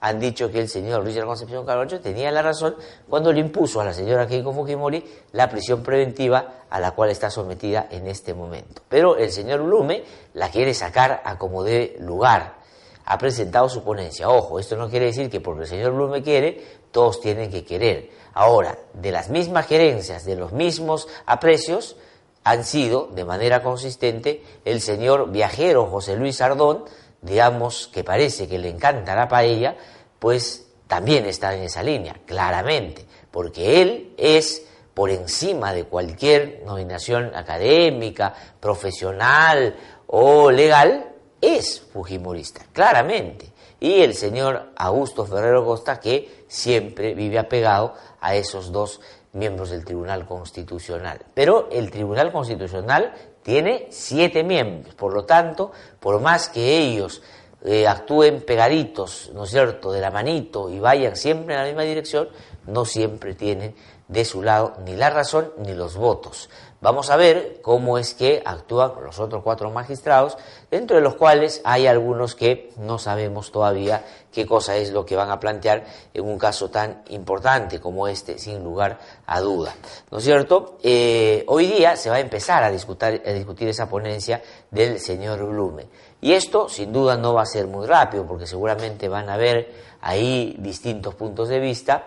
han 0.00 0.18
dicho 0.18 0.50
que 0.50 0.60
el 0.60 0.68
señor 0.68 1.04
Richard 1.04 1.26
Concepción 1.26 1.66
Carvalho 1.66 2.00
tenía 2.00 2.30
la 2.30 2.40
razón 2.40 2.74
cuando 3.08 3.32
le 3.32 3.40
impuso 3.40 3.80
a 3.80 3.84
la 3.84 3.92
señora 3.92 4.26
Keiko 4.26 4.52
Fujimori 4.52 5.04
la 5.32 5.48
prisión 5.48 5.82
preventiva 5.82 6.64
a 6.70 6.80
la 6.80 6.92
cual 6.92 7.10
está 7.10 7.30
sometida 7.30 7.86
en 7.90 8.06
este 8.06 8.32
momento. 8.32 8.82
Pero 8.88 9.16
el 9.16 9.30
señor 9.30 9.62
Blume 9.62 10.02
la 10.34 10.50
quiere 10.50 10.72
sacar 10.72 11.20
a 11.24 11.36
como 11.36 11.62
de 11.62 11.96
lugar. 12.00 12.58
ha 13.04 13.18
presentado 13.18 13.68
su 13.68 13.82
ponencia. 13.82 14.28
Ojo, 14.30 14.58
esto 14.60 14.76
no 14.76 14.88
quiere 14.88 15.06
decir 15.06 15.28
que 15.28 15.40
porque 15.40 15.62
el 15.62 15.68
señor 15.68 15.92
Blume 15.92 16.22
quiere, 16.22 16.64
todos 16.92 17.20
tienen 17.20 17.50
que 17.50 17.64
querer. 17.64 18.10
Ahora, 18.34 18.78
de 18.94 19.10
las 19.10 19.28
mismas 19.28 19.66
gerencias, 19.66 20.24
de 20.24 20.36
los 20.36 20.52
mismos 20.52 21.08
aprecios, 21.26 21.96
han 22.44 22.64
sido, 22.64 23.08
de 23.08 23.24
manera 23.24 23.62
consistente, 23.62 24.42
el 24.64 24.80
señor 24.80 25.30
viajero 25.30 25.86
José 25.86 26.16
Luis 26.16 26.40
Ardón, 26.40 26.84
digamos 27.20 27.88
que 27.88 28.04
parece 28.04 28.48
que 28.48 28.58
le 28.58 28.70
encanta 28.70 29.14
la 29.14 29.28
paella, 29.28 29.76
pues 30.18 30.66
también 30.86 31.26
está 31.26 31.54
en 31.54 31.62
esa 31.62 31.82
línea, 31.82 32.16
claramente, 32.26 33.04
porque 33.30 33.82
él 33.82 34.14
es 34.16 34.66
por 34.94 35.10
encima 35.10 35.72
de 35.72 35.84
cualquier 35.84 36.62
nominación 36.66 37.34
académica, 37.34 38.34
profesional 38.58 39.76
o 40.06 40.50
legal, 40.50 41.12
es 41.40 41.80
fujimorista, 41.92 42.66
claramente. 42.72 43.52
Y 43.78 44.02
el 44.02 44.14
señor 44.14 44.72
Augusto 44.76 45.24
Ferrero 45.24 45.64
Costa, 45.64 46.00
que 46.00 46.44
siempre 46.48 47.14
vive 47.14 47.38
apegado 47.38 47.94
a 48.20 48.34
esos 48.34 48.72
dos 48.72 49.00
miembros 49.32 49.70
del 49.70 49.84
Tribunal 49.84 50.26
Constitucional. 50.26 51.20
Pero 51.34 51.68
el 51.70 51.90
Tribunal 51.90 52.32
Constitucional 52.32 53.12
tiene 53.42 53.88
siete 53.90 54.42
miembros, 54.42 54.94
por 54.94 55.14
lo 55.14 55.24
tanto, 55.24 55.72
por 55.98 56.20
más 56.20 56.48
que 56.48 56.78
ellos 56.78 57.22
eh, 57.64 57.86
actúen 57.86 58.42
pegaditos, 58.42 59.30
¿no 59.34 59.44
es 59.44 59.50
cierto?, 59.50 59.92
de 59.92 60.00
la 60.00 60.10
manito 60.10 60.70
y 60.70 60.78
vayan 60.78 61.16
siempre 61.16 61.54
en 61.54 61.60
la 61.60 61.66
misma 61.66 61.82
dirección, 61.82 62.28
no 62.66 62.84
siempre 62.84 63.34
tienen 63.34 63.74
de 64.08 64.24
su 64.24 64.42
lado 64.42 64.74
ni 64.84 64.96
la 64.96 65.10
razón 65.10 65.52
ni 65.58 65.74
los 65.74 65.96
votos. 65.96 66.50
Vamos 66.82 67.10
a 67.10 67.16
ver 67.16 67.60
cómo 67.60 67.98
es 67.98 68.14
que 68.14 68.42
actúan 68.42 68.92
los 69.04 69.18
otros 69.18 69.42
cuatro 69.42 69.70
magistrados, 69.70 70.38
dentro 70.70 70.96
de 70.96 71.02
los 71.02 71.14
cuales 71.14 71.60
hay 71.62 71.86
algunos 71.86 72.34
que 72.34 72.70
no 72.78 72.98
sabemos 72.98 73.52
todavía 73.52 74.02
qué 74.32 74.46
cosa 74.46 74.76
es 74.76 74.90
lo 74.90 75.04
que 75.04 75.14
van 75.14 75.30
a 75.30 75.38
plantear 75.38 75.84
en 76.14 76.24
un 76.24 76.38
caso 76.38 76.70
tan 76.70 77.02
importante 77.10 77.80
como 77.80 78.08
este, 78.08 78.38
sin 78.38 78.64
lugar 78.64 78.98
a 79.26 79.40
duda. 79.40 79.74
¿No 80.10 80.18
es 80.18 80.24
cierto? 80.24 80.78
Eh, 80.82 81.44
hoy 81.48 81.66
día 81.66 81.96
se 81.96 82.08
va 82.08 82.16
a 82.16 82.20
empezar 82.20 82.64
a 82.64 82.70
discutir, 82.70 83.22
a 83.26 83.32
discutir 83.32 83.68
esa 83.68 83.86
ponencia 83.86 84.42
del 84.70 85.00
señor 85.00 85.44
Blume. 85.44 85.86
Y 86.22 86.32
esto, 86.32 86.70
sin 86.70 86.94
duda, 86.94 87.14
no 87.14 87.34
va 87.34 87.42
a 87.42 87.46
ser 87.46 87.66
muy 87.66 87.86
rápido, 87.86 88.24
porque 88.26 88.46
seguramente 88.46 89.06
van 89.06 89.28
a 89.28 89.34
haber 89.34 89.70
ahí 90.00 90.56
distintos 90.58 91.14
puntos 91.14 91.50
de 91.50 91.58
vista 91.58 92.06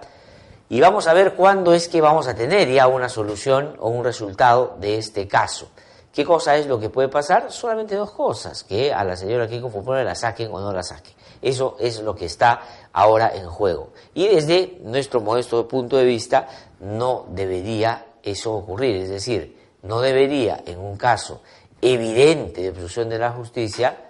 y 0.74 0.82
vamos 0.82 1.06
a 1.06 1.14
ver 1.14 1.36
cuándo 1.36 1.72
es 1.76 1.88
que 1.88 2.02
vamos 2.02 2.28
a 2.28 2.34
tener 2.34 2.68
ya 2.68 2.88
una 2.88 3.08
solución 3.08 3.76
o 3.78 3.90
un 3.90 4.04
resultado 4.04 4.76
de 4.80 4.98
este 4.98 5.28
caso. 5.28 5.68
¿Qué 6.12 6.26
cosa 6.26 6.58
es 6.58 6.66
lo 6.66 6.80
que 6.80 6.90
puede 6.90 7.10
pasar? 7.10 7.52
Solamente 7.52 7.94
dos 7.94 8.10
cosas, 8.10 8.64
que 8.64 8.92
a 8.92 9.04
la 9.04 9.16
señora 9.16 9.48
Kiko 9.48 9.70
Fujimori 9.70 10.04
la 10.04 10.16
saquen 10.16 10.50
o 10.52 10.60
no 10.60 10.74
la 10.74 10.82
saquen. 10.82 11.14
Eso 11.44 11.78
es 11.80 12.02
lo 12.02 12.16
que 12.16 12.26
está 12.26 12.60
ahora 12.92 13.36
en 13.36 13.48
juego. 13.48 13.90
Y 14.16 14.28
desde 14.30 14.80
nuestro 14.82 15.22
modesto 15.22 15.68
punto 15.68 15.96
de 15.96 16.06
vista, 16.06 16.48
no 16.80 17.28
debería 17.30 18.08
eso 18.24 18.56
ocurrir. 18.56 18.96
Es 18.96 19.10
decir, 19.10 19.56
no 19.84 20.02
debería, 20.02 20.64
en 20.66 20.80
un 20.80 20.98
caso 20.98 21.42
evidente 21.82 22.64
de 22.64 22.70
obstrucción 22.70 23.10
de 23.10 23.20
la 23.20 23.30
justicia, 23.30 24.03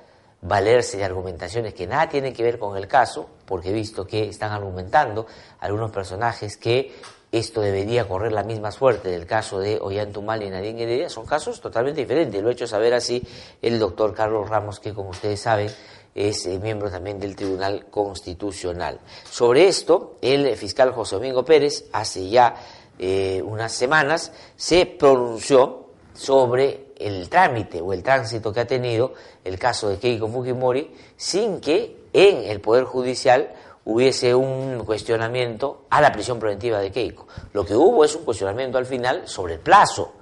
valerse 0.44 0.98
de 0.98 1.06
argumentaciones 1.06 1.74
que 1.74 1.88
nada 1.88 2.10
tienen 2.10 2.34
que 2.34 2.44
ver 2.44 2.60
con 2.60 2.78
el 2.78 2.88
caso, 2.88 3.30
porque 3.46 3.70
he 3.70 3.74
visto 3.74 4.06
que 4.06 4.28
están 4.30 4.52
argumentando 4.52 5.26
algunos 5.60 5.92
personajes 5.92 6.58
que 6.58 6.94
esto 7.32 7.62
debería 7.62 8.08
correr 8.08 8.32
la 8.32 8.44
misma 8.44 8.72
suerte 8.72 9.10
del 9.10 9.26
caso 9.26 9.60
de 9.60 9.80
Ollantumal 9.82 10.44
y 10.44 10.50
Nadine 10.52 10.84
Heredia, 10.84 11.10
son 11.10 11.26
casos 11.26 11.60
totalmente 11.60 12.02
diferentes. 12.02 12.44
Lo 12.44 12.50
he 12.50 12.54
hecho 12.54 12.68
saber 12.68 12.94
así 12.94 13.24
el 13.62 13.80
doctor 13.80 14.14
Carlos 14.14 14.48
Ramos, 14.50 14.80
que 14.80 14.94
como 14.94 15.10
ustedes 15.10 15.42
saben 15.42 15.72
es 16.14 16.46
eh, 16.46 16.60
miembro 16.60 16.92
también 16.92 17.20
del 17.20 17.36
Tribunal 17.36 17.88
Constitucional. 17.90 19.00
Sobre 19.24 19.68
esto, 19.68 20.18
el 20.22 20.56
fiscal 20.56 20.92
José 20.92 21.16
Domingo 21.16 21.44
Pérez, 21.44 21.86
hace 21.92 22.30
ya 22.30 22.54
eh, 23.00 23.42
unas 23.44 23.72
semanas, 23.72 24.32
se 24.56 24.86
pronunció 24.86 25.88
sobre 26.14 26.93
el 27.04 27.30
trámite 27.30 27.82
o 27.82 27.94
el 27.94 28.04
tránsito 28.04 28.54
que 28.54 28.62
ha 28.62 28.68
tenido 28.68 29.14
el 29.44 29.60
caso 29.60 29.90
de 29.90 29.98
Keiko 29.98 30.28
Fujimori 30.28 30.96
sin 31.18 31.60
que 31.60 32.08
en 32.14 32.50
el 32.50 32.62
Poder 32.62 32.86
Judicial 32.86 33.54
hubiese 33.86 34.34
un 34.34 34.84
cuestionamiento 34.86 35.86
a 35.90 36.02
la 36.02 36.12
prisión 36.12 36.40
preventiva 36.40 36.80
de 36.80 36.92
Keiko. 36.92 37.28
Lo 37.54 37.66
que 37.66 37.76
hubo 37.76 38.06
es 38.06 38.16
un 38.16 38.24
cuestionamiento 38.24 38.78
al 38.78 38.86
final 38.86 39.28
sobre 39.28 39.56
el 39.56 39.60
plazo, 39.60 40.14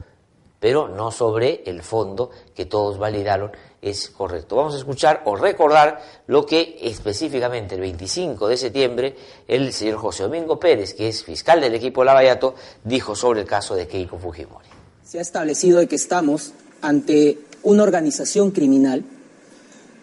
pero 0.59 0.87
no 0.87 1.11
sobre 1.11 1.63
el 1.65 1.83
fondo 1.83 2.31
que 2.55 2.65
todos 2.65 2.97
validaron 2.97 3.51
es 3.81 4.09
correcto. 4.09 4.55
Vamos 4.55 4.75
a 4.75 4.77
escuchar 4.77 5.23
o 5.25 5.35
recordar 5.35 6.01
lo 6.27 6.45
que 6.45 6.77
específicamente 6.81 7.75
el 7.75 7.81
25 7.81 8.47
de 8.47 8.57
septiembre 8.57 9.15
el 9.47 9.73
señor 9.73 9.97
José 9.97 10.23
Domingo 10.23 10.59
Pérez, 10.59 10.93
que 10.93 11.07
es 11.07 11.23
fiscal 11.23 11.59
del 11.59 11.73
equipo 11.73 12.03
Lavallato, 12.03 12.55
dijo 12.83 13.15
sobre 13.15 13.41
el 13.41 13.47
caso 13.47 13.75
de 13.75 13.87
Keiko 13.87 14.17
Fujimori. 14.17 14.67
Se 15.03 15.17
ha 15.17 15.21
establecido 15.21 15.85
que 15.87 15.95
estamos 15.95 16.53
ante 16.81 17.39
una 17.63 17.83
organización 17.83 18.51
criminal 18.51 19.03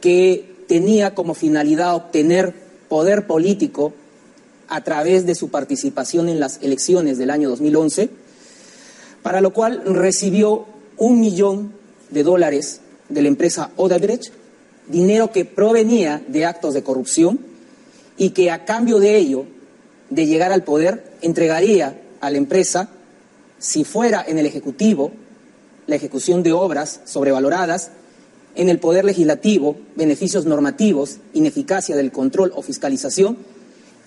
que 0.00 0.56
tenía 0.68 1.14
como 1.14 1.34
finalidad 1.34 1.94
obtener 1.94 2.54
poder 2.88 3.26
político 3.26 3.92
a 4.68 4.84
través 4.84 5.26
de 5.26 5.34
su 5.34 5.48
participación 5.48 6.28
en 6.28 6.40
las 6.40 6.60
elecciones 6.62 7.18
del 7.18 7.30
año 7.30 7.48
2011, 7.50 8.10
para 9.22 9.40
lo 9.40 9.52
cual 9.52 9.82
recibió 9.84 10.66
un 10.96 11.20
millón 11.20 11.72
de 12.10 12.22
dólares 12.22 12.80
de 13.08 13.22
la 13.22 13.28
empresa 13.28 13.70
Odebrecht, 13.76 14.32
dinero 14.88 15.32
que 15.32 15.44
provenía 15.44 16.22
de 16.28 16.46
actos 16.46 16.74
de 16.74 16.82
corrupción 16.82 17.40
y 18.16 18.30
que 18.30 18.50
a 18.50 18.64
cambio 18.64 18.98
de 18.98 19.16
ello, 19.16 19.46
de 20.10 20.26
llegar 20.26 20.52
al 20.52 20.64
poder, 20.64 21.12
entregaría 21.22 22.00
a 22.20 22.30
la 22.30 22.38
empresa, 22.38 22.90
si 23.58 23.84
fuera 23.84 24.24
en 24.26 24.38
el 24.38 24.46
Ejecutivo, 24.46 25.12
la 25.88 25.96
ejecución 25.96 26.44
de 26.44 26.52
obras 26.52 27.00
sobrevaloradas, 27.06 27.90
en 28.54 28.68
el 28.68 28.78
Poder 28.78 29.04
Legislativo, 29.04 29.76
beneficios 29.96 30.44
normativos, 30.44 31.18
ineficacia 31.32 31.96
del 31.96 32.12
control 32.12 32.52
o 32.54 32.62
fiscalización 32.62 33.38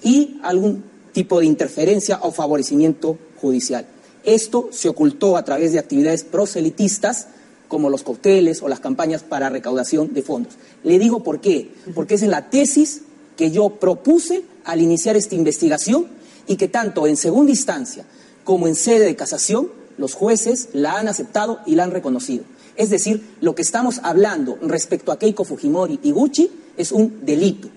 y 0.04 0.40
algún 0.44 0.84
tipo 1.12 1.40
de 1.40 1.48
interferencia 1.48 2.20
o 2.22 2.32
favorecimiento 2.32 3.18
judicial. 3.42 3.86
Esto 4.24 4.70
se 4.72 4.90
ocultó 4.90 5.36
a 5.36 5.44
través 5.44 5.74
de 5.74 5.80
actividades 5.80 6.24
proselitistas 6.24 7.28
como 7.68 7.90
los 7.90 8.04
cócteles 8.04 8.62
o 8.62 8.68
las 8.68 8.80
campañas 8.80 9.24
para 9.24 9.50
recaudación 9.50 10.14
de 10.14 10.22
fondos. 10.22 10.54
Le 10.84 11.00
digo 11.00 11.24
por 11.24 11.42
qué, 11.42 11.72
porque 11.96 12.16
es 12.16 12.22
la 12.22 12.50
tesis 12.50 13.02
que 13.38 13.50
yo 13.50 13.70
propuse 13.70 14.44
al 14.66 14.82
iniciar 14.82 15.16
esta 15.16 15.36
investigación 15.36 16.08
y 16.46 16.58
que 16.58 16.68
tanto 16.68 17.08
en 17.08 17.18
segunda 17.18 17.52
instancia 17.52 18.06
como 18.44 18.68
en 18.68 18.76
sede 18.76 19.06
de 19.06 19.16
casación 19.16 19.81
los 19.98 20.14
jueces 20.14 20.70
la 20.74 20.98
han 20.98 21.08
aceptado 21.08 21.60
y 21.66 21.76
la 21.76 21.84
han 21.84 21.92
reconocido. 21.92 22.44
Es 22.76 22.90
decir, 22.90 23.38
lo 23.42 23.54
que 23.54 23.62
estamos 23.62 24.00
hablando 24.04 24.58
respecto 24.62 25.12
a 25.12 25.20
Keiko 25.20 25.44
Fujimori 25.44 26.00
y 26.04 26.12
Gucci 26.12 26.74
es 26.78 26.92
un 26.92 27.26
delito. 27.26 27.70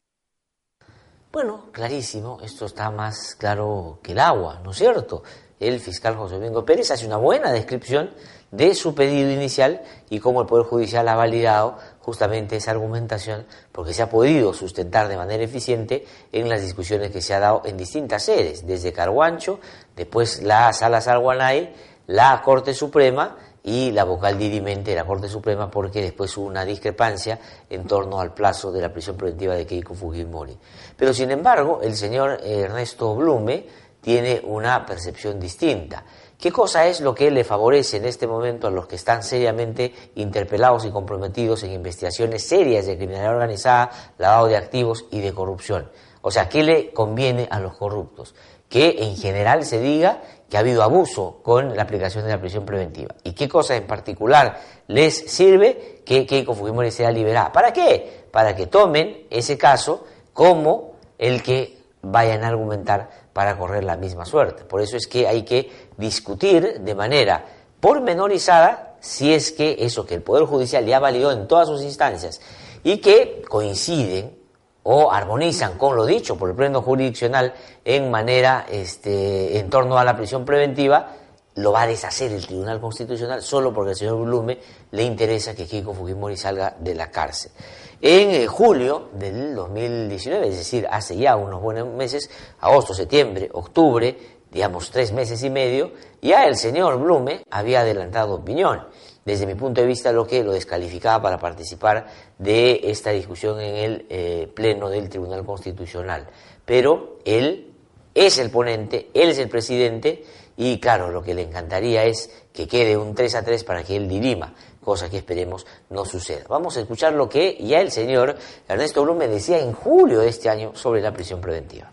Bueno, 1.32 1.66
clarísimo, 1.72 2.38
esto 2.42 2.66
está 2.66 2.90
más 2.90 3.34
claro 3.34 3.98
que 4.02 4.12
el 4.12 4.20
agua, 4.20 4.60
¿no 4.62 4.70
es 4.70 4.76
cierto? 4.76 5.24
El 5.58 5.80
fiscal 5.80 6.14
José 6.14 6.36
Domingo 6.36 6.64
Pérez 6.64 6.92
hace 6.92 7.06
una 7.06 7.16
buena 7.16 7.50
descripción 7.50 8.10
de 8.52 8.72
su 8.74 8.94
pedido 8.94 9.30
inicial 9.30 9.82
y 10.10 10.20
cómo 10.20 10.40
el 10.40 10.46
Poder 10.46 10.64
Judicial 10.64 11.08
ha 11.08 11.16
validado 11.16 11.76
justamente 11.98 12.56
esa 12.56 12.70
argumentación 12.70 13.46
porque 13.72 13.92
se 13.92 14.02
ha 14.02 14.08
podido 14.08 14.54
sustentar 14.54 15.08
de 15.08 15.16
manera 15.16 15.42
eficiente 15.42 16.06
en 16.30 16.48
las 16.48 16.62
discusiones 16.62 17.10
que 17.10 17.20
se 17.20 17.34
ha 17.34 17.40
dado 17.40 17.62
en 17.64 17.76
distintas 17.76 18.22
sedes, 18.22 18.64
desde 18.64 18.92
Carguancho, 18.92 19.58
después 19.96 20.40
la 20.42 20.72
Sala 20.72 21.00
Salguanay, 21.00 21.74
la 22.06 22.40
Corte 22.42 22.74
Suprema 22.74 23.36
y 23.62 23.92
la 23.92 24.04
vocal 24.04 24.38
dirimente 24.38 24.90
de 24.90 24.96
la 24.96 25.06
Corte 25.06 25.28
Suprema 25.28 25.70
porque 25.70 26.02
después 26.02 26.36
hubo 26.36 26.46
una 26.46 26.64
discrepancia 26.64 27.38
en 27.70 27.86
torno 27.86 28.20
al 28.20 28.34
plazo 28.34 28.70
de 28.70 28.82
la 28.82 28.92
prisión 28.92 29.16
preventiva 29.16 29.54
de 29.54 29.66
Keiko 29.66 29.94
Fujimori. 29.94 30.56
Pero 30.96 31.14
sin 31.14 31.30
embargo, 31.30 31.80
el 31.82 31.96
señor 31.96 32.40
Ernesto 32.44 33.14
Blume 33.14 33.66
tiene 34.02 34.42
una 34.44 34.84
percepción 34.84 35.40
distinta. 35.40 36.04
¿Qué 36.38 36.52
cosa 36.52 36.86
es 36.86 37.00
lo 37.00 37.14
que 37.14 37.30
le 37.30 37.42
favorece 37.42 37.96
en 37.96 38.04
este 38.04 38.26
momento 38.26 38.66
a 38.66 38.70
los 38.70 38.86
que 38.86 38.96
están 38.96 39.22
seriamente 39.22 39.94
interpelados 40.16 40.84
y 40.84 40.90
comprometidos 40.90 41.62
en 41.62 41.72
investigaciones 41.72 42.46
serias 42.46 42.84
de 42.84 42.98
criminalidad 42.98 43.32
organizada, 43.32 43.90
lavado 44.18 44.48
de 44.48 44.58
activos 44.58 45.06
y 45.10 45.20
de 45.20 45.32
corrupción? 45.32 45.90
O 46.20 46.30
sea, 46.30 46.50
¿qué 46.50 46.62
le 46.62 46.92
conviene 46.92 47.48
a 47.50 47.60
los 47.60 47.78
corruptos? 47.78 48.34
Que 48.68 48.96
en 48.98 49.16
general 49.16 49.64
se 49.64 49.80
diga 49.80 50.20
que 50.54 50.58
ha 50.58 50.60
habido 50.60 50.84
abuso 50.84 51.40
con 51.42 51.74
la 51.74 51.82
aplicación 51.82 52.22
de 52.22 52.30
la 52.30 52.38
prisión 52.38 52.64
preventiva. 52.64 53.12
¿Y 53.24 53.32
qué 53.32 53.48
cosa 53.48 53.74
en 53.74 53.88
particular 53.88 54.56
les 54.86 55.28
sirve 55.28 56.00
que 56.06 56.24
Keiko 56.24 56.54
Fujimori 56.54 56.92
sea 56.92 57.10
liberada? 57.10 57.50
¿Para 57.50 57.72
qué? 57.72 58.28
Para 58.30 58.54
que 58.54 58.68
tomen 58.68 59.26
ese 59.30 59.58
caso 59.58 60.04
como 60.32 60.92
el 61.18 61.42
que 61.42 61.76
vayan 62.02 62.44
a 62.44 62.46
argumentar 62.46 63.10
para 63.32 63.58
correr 63.58 63.82
la 63.82 63.96
misma 63.96 64.24
suerte. 64.24 64.62
Por 64.62 64.80
eso 64.80 64.96
es 64.96 65.08
que 65.08 65.26
hay 65.26 65.42
que 65.42 65.72
discutir 65.96 66.82
de 66.82 66.94
manera 66.94 67.44
pormenorizada 67.80 68.94
si 69.00 69.34
es 69.34 69.50
que 69.50 69.78
eso 69.80 70.06
que 70.06 70.14
el 70.14 70.22
Poder 70.22 70.44
Judicial 70.44 70.86
ya 70.86 71.00
validó 71.00 71.32
en 71.32 71.48
todas 71.48 71.66
sus 71.66 71.82
instancias 71.82 72.40
y 72.84 72.98
que 72.98 73.42
coinciden 73.48 74.38
o 74.84 75.10
armonizan 75.10 75.76
con 75.76 75.96
lo 75.96 76.06
dicho 76.06 76.36
por 76.36 76.50
el 76.50 76.56
pleno 76.56 76.82
jurisdiccional 76.82 77.52
en 77.84 78.10
manera, 78.10 78.66
este, 78.70 79.58
en 79.58 79.68
torno 79.68 79.98
a 79.98 80.04
la 80.04 80.16
prisión 80.16 80.44
preventiva, 80.44 81.16
lo 81.56 81.72
va 81.72 81.82
a 81.82 81.86
deshacer 81.86 82.32
el 82.32 82.46
Tribunal 82.46 82.80
Constitucional 82.80 83.42
solo 83.42 83.72
porque 83.72 83.90
al 83.90 83.96
señor 83.96 84.24
Blume 84.24 84.58
le 84.90 85.02
interesa 85.04 85.54
que 85.54 85.66
Keiko 85.66 85.94
Fujimori 85.94 86.36
salga 86.36 86.74
de 86.78 86.94
la 86.94 87.10
cárcel. 87.10 87.52
En 88.00 88.30
eh, 88.30 88.46
julio 88.46 89.08
del 89.12 89.54
2019, 89.54 90.48
es 90.48 90.58
decir, 90.58 90.86
hace 90.90 91.16
ya 91.16 91.36
unos 91.36 91.62
buenos 91.62 91.88
meses, 91.88 92.28
agosto, 92.60 92.92
septiembre, 92.92 93.48
octubre, 93.52 94.16
digamos 94.50 94.90
tres 94.90 95.12
meses 95.12 95.42
y 95.42 95.50
medio, 95.50 95.92
ya 96.20 96.44
el 96.44 96.56
señor 96.56 96.98
Blume 96.98 97.44
había 97.50 97.80
adelantado 97.80 98.34
opinión 98.34 98.82
desde 99.24 99.46
mi 99.46 99.54
punto 99.54 99.80
de 99.80 99.86
vista, 99.86 100.12
lo 100.12 100.26
que 100.26 100.44
lo 100.44 100.52
descalificaba 100.52 101.22
para 101.22 101.38
participar 101.38 102.06
de 102.38 102.80
esta 102.84 103.10
discusión 103.10 103.60
en 103.60 103.74
el 103.76 104.06
eh, 104.08 104.48
Pleno 104.54 104.90
del 104.90 105.08
Tribunal 105.08 105.44
Constitucional. 105.44 106.26
Pero 106.64 107.18
él 107.24 107.72
es 108.14 108.38
el 108.38 108.50
ponente, 108.50 109.10
él 109.14 109.30
es 109.30 109.38
el 109.38 109.48
presidente 109.48 110.24
y 110.56 110.78
claro, 110.78 111.10
lo 111.10 111.22
que 111.22 111.34
le 111.34 111.42
encantaría 111.42 112.04
es 112.04 112.30
que 112.52 112.68
quede 112.68 112.96
un 112.96 113.14
3 113.14 113.34
a 113.34 113.42
3 113.42 113.64
para 113.64 113.82
que 113.82 113.96
él 113.96 114.08
dirima, 114.08 114.54
cosa 114.80 115.10
que 115.10 115.16
esperemos 115.16 115.66
no 115.90 116.04
suceda. 116.04 116.44
Vamos 116.48 116.76
a 116.76 116.80
escuchar 116.80 117.14
lo 117.14 117.28
que 117.28 117.56
ya 117.60 117.80
el 117.80 117.90
señor 117.90 118.36
Ernesto 118.68 119.02
Blume 119.02 119.26
decía 119.26 119.58
en 119.58 119.72
julio 119.72 120.20
de 120.20 120.28
este 120.28 120.48
año 120.48 120.72
sobre 120.74 121.00
la 121.00 121.12
prisión 121.12 121.40
preventiva. 121.40 121.90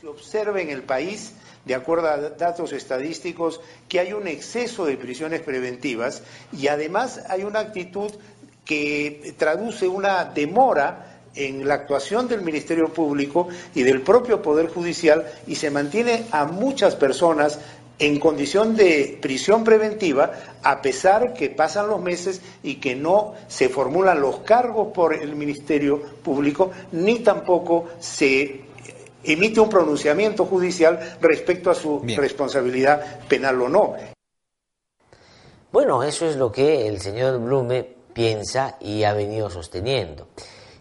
Se 0.00 0.08
observa 0.08 0.62
en 0.62 0.70
el 0.70 0.82
país 0.82 1.34
de 1.66 1.74
acuerdo 1.74 2.08
a 2.08 2.16
datos 2.16 2.72
estadísticos, 2.72 3.60
que 3.86 4.00
hay 4.00 4.14
un 4.14 4.26
exceso 4.28 4.86
de 4.86 4.96
prisiones 4.96 5.42
preventivas 5.42 6.22
y 6.52 6.68
además 6.68 7.20
hay 7.28 7.44
una 7.44 7.60
actitud 7.60 8.10
que 8.64 9.34
traduce 9.36 9.86
una 9.86 10.24
demora 10.24 11.20
en 11.34 11.68
la 11.68 11.74
actuación 11.74 12.28
del 12.28 12.40
Ministerio 12.40 12.88
Público 12.88 13.48
y 13.74 13.82
del 13.82 14.00
propio 14.00 14.40
Poder 14.40 14.68
Judicial 14.68 15.26
y 15.46 15.56
se 15.56 15.70
mantiene 15.70 16.24
a 16.30 16.46
muchas 16.46 16.96
personas 16.96 17.58
en 17.98 18.18
condición 18.18 18.76
de 18.76 19.18
prisión 19.20 19.64
preventiva, 19.64 20.32
a 20.62 20.80
pesar 20.80 21.34
que 21.34 21.50
pasan 21.50 21.88
los 21.88 22.00
meses 22.00 22.40
y 22.62 22.76
que 22.76 22.96
no 22.96 23.34
se 23.48 23.68
formulan 23.68 24.22
los 24.22 24.38
cargos 24.38 24.94
por 24.94 25.12
el 25.12 25.36
Ministerio 25.36 26.00
Público, 26.22 26.70
ni 26.92 27.18
tampoco 27.18 27.90
se 28.00 28.69
emite 29.24 29.60
un 29.60 29.68
pronunciamiento 29.68 30.44
judicial 30.44 31.18
respecto 31.20 31.70
a 31.70 31.74
su 31.74 32.02
responsabilidad 32.16 33.20
penal 33.28 33.60
o 33.62 33.68
no. 33.68 33.94
Bueno, 35.72 36.02
eso 36.02 36.26
es 36.26 36.36
lo 36.36 36.50
que 36.50 36.88
el 36.88 37.00
señor 37.00 37.38
Blume 37.38 37.96
piensa 38.12 38.76
y 38.80 39.04
ha 39.04 39.12
venido 39.12 39.48
sosteniendo. 39.50 40.28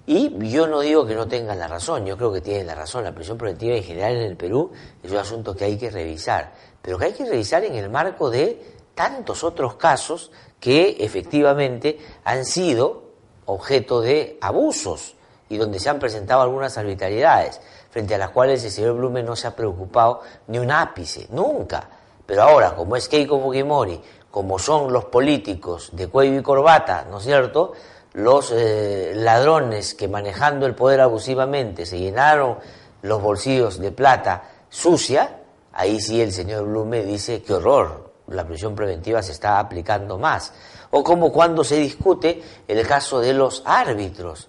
Y 0.07 0.49
yo 0.49 0.65
no 0.65 0.79
digo 0.79 1.05
que 1.05 1.13
no 1.13 1.27
tenga 1.27 1.53
la 1.53 1.67
razón, 1.67 2.03
yo 2.03 2.17
creo 2.17 2.33
que 2.33 2.41
tiene 2.41 2.63
la 2.63 2.73
razón. 2.73 3.03
La 3.03 3.13
prisión 3.13 3.37
preventiva 3.37 3.75
en 3.75 3.83
general 3.83 4.15
en 4.15 4.23
el 4.23 4.35
Perú 4.35 4.71
es 5.03 5.11
un 5.11 5.17
asunto 5.17 5.55
que 5.55 5.65
hay 5.65 5.77
que 5.77 5.91
revisar, 5.91 6.51
pero 6.81 6.97
que 6.97 7.05
hay 7.05 7.13
que 7.13 7.25
revisar 7.25 7.63
en 7.63 7.75
el 7.75 7.91
marco 7.91 8.31
de 8.31 8.59
tantos 8.95 9.43
otros 9.43 9.75
casos 9.75 10.31
que 10.59 10.97
efectivamente 10.99 11.99
han 12.23 12.43
sido 12.43 13.03
objeto 13.45 14.01
de 14.01 14.39
abusos 14.41 15.15
y 15.47 15.57
donde 15.57 15.79
se 15.79 15.89
han 15.89 15.99
presentado 15.99 16.41
algunas 16.41 16.77
arbitrariedades 16.77 17.61
frente 17.89 18.15
a 18.15 18.17
las 18.17 18.29
cuales 18.29 18.63
el 18.63 18.71
señor 18.71 18.95
Blume 18.95 19.23
no 19.23 19.35
se 19.35 19.47
ha 19.47 19.55
preocupado 19.55 20.21
ni 20.47 20.59
un 20.59 20.71
ápice, 20.71 21.27
nunca. 21.31 21.89
Pero 22.25 22.43
ahora, 22.43 22.75
como 22.75 22.95
es 22.95 23.07
Keiko 23.07 23.39
Fujimori, 23.39 23.99
como 24.29 24.59
son 24.59 24.93
los 24.93 25.05
políticos 25.05 25.89
de 25.93 26.07
cuello 26.07 26.39
y 26.39 26.43
corbata, 26.43 27.05
¿no 27.09 27.17
es 27.17 27.23
cierto?, 27.23 27.73
los 28.13 28.51
eh, 28.51 29.13
ladrones 29.15 29.93
que 29.93 30.07
manejando 30.07 30.65
el 30.65 30.75
poder 30.75 31.01
abusivamente 31.01 31.85
se 31.85 31.99
llenaron 31.99 32.57
los 33.03 33.21
bolsillos 33.21 33.79
de 33.79 33.91
plata 33.91 34.43
sucia, 34.69 35.41
ahí 35.73 35.99
sí 35.99 36.21
el 36.21 36.31
señor 36.31 36.65
Blume 36.65 37.03
dice, 37.03 37.41
qué 37.43 37.53
horror, 37.53 38.11
la 38.27 38.45
prisión 38.45 38.75
preventiva 38.75 39.21
se 39.21 39.31
está 39.31 39.59
aplicando 39.59 40.17
más. 40.17 40.53
O 40.91 41.03
como 41.03 41.31
cuando 41.31 41.63
se 41.63 41.77
discute 41.77 42.41
el 42.67 42.85
caso 42.87 43.19
de 43.19 43.33
los 43.33 43.61
árbitros 43.65 44.47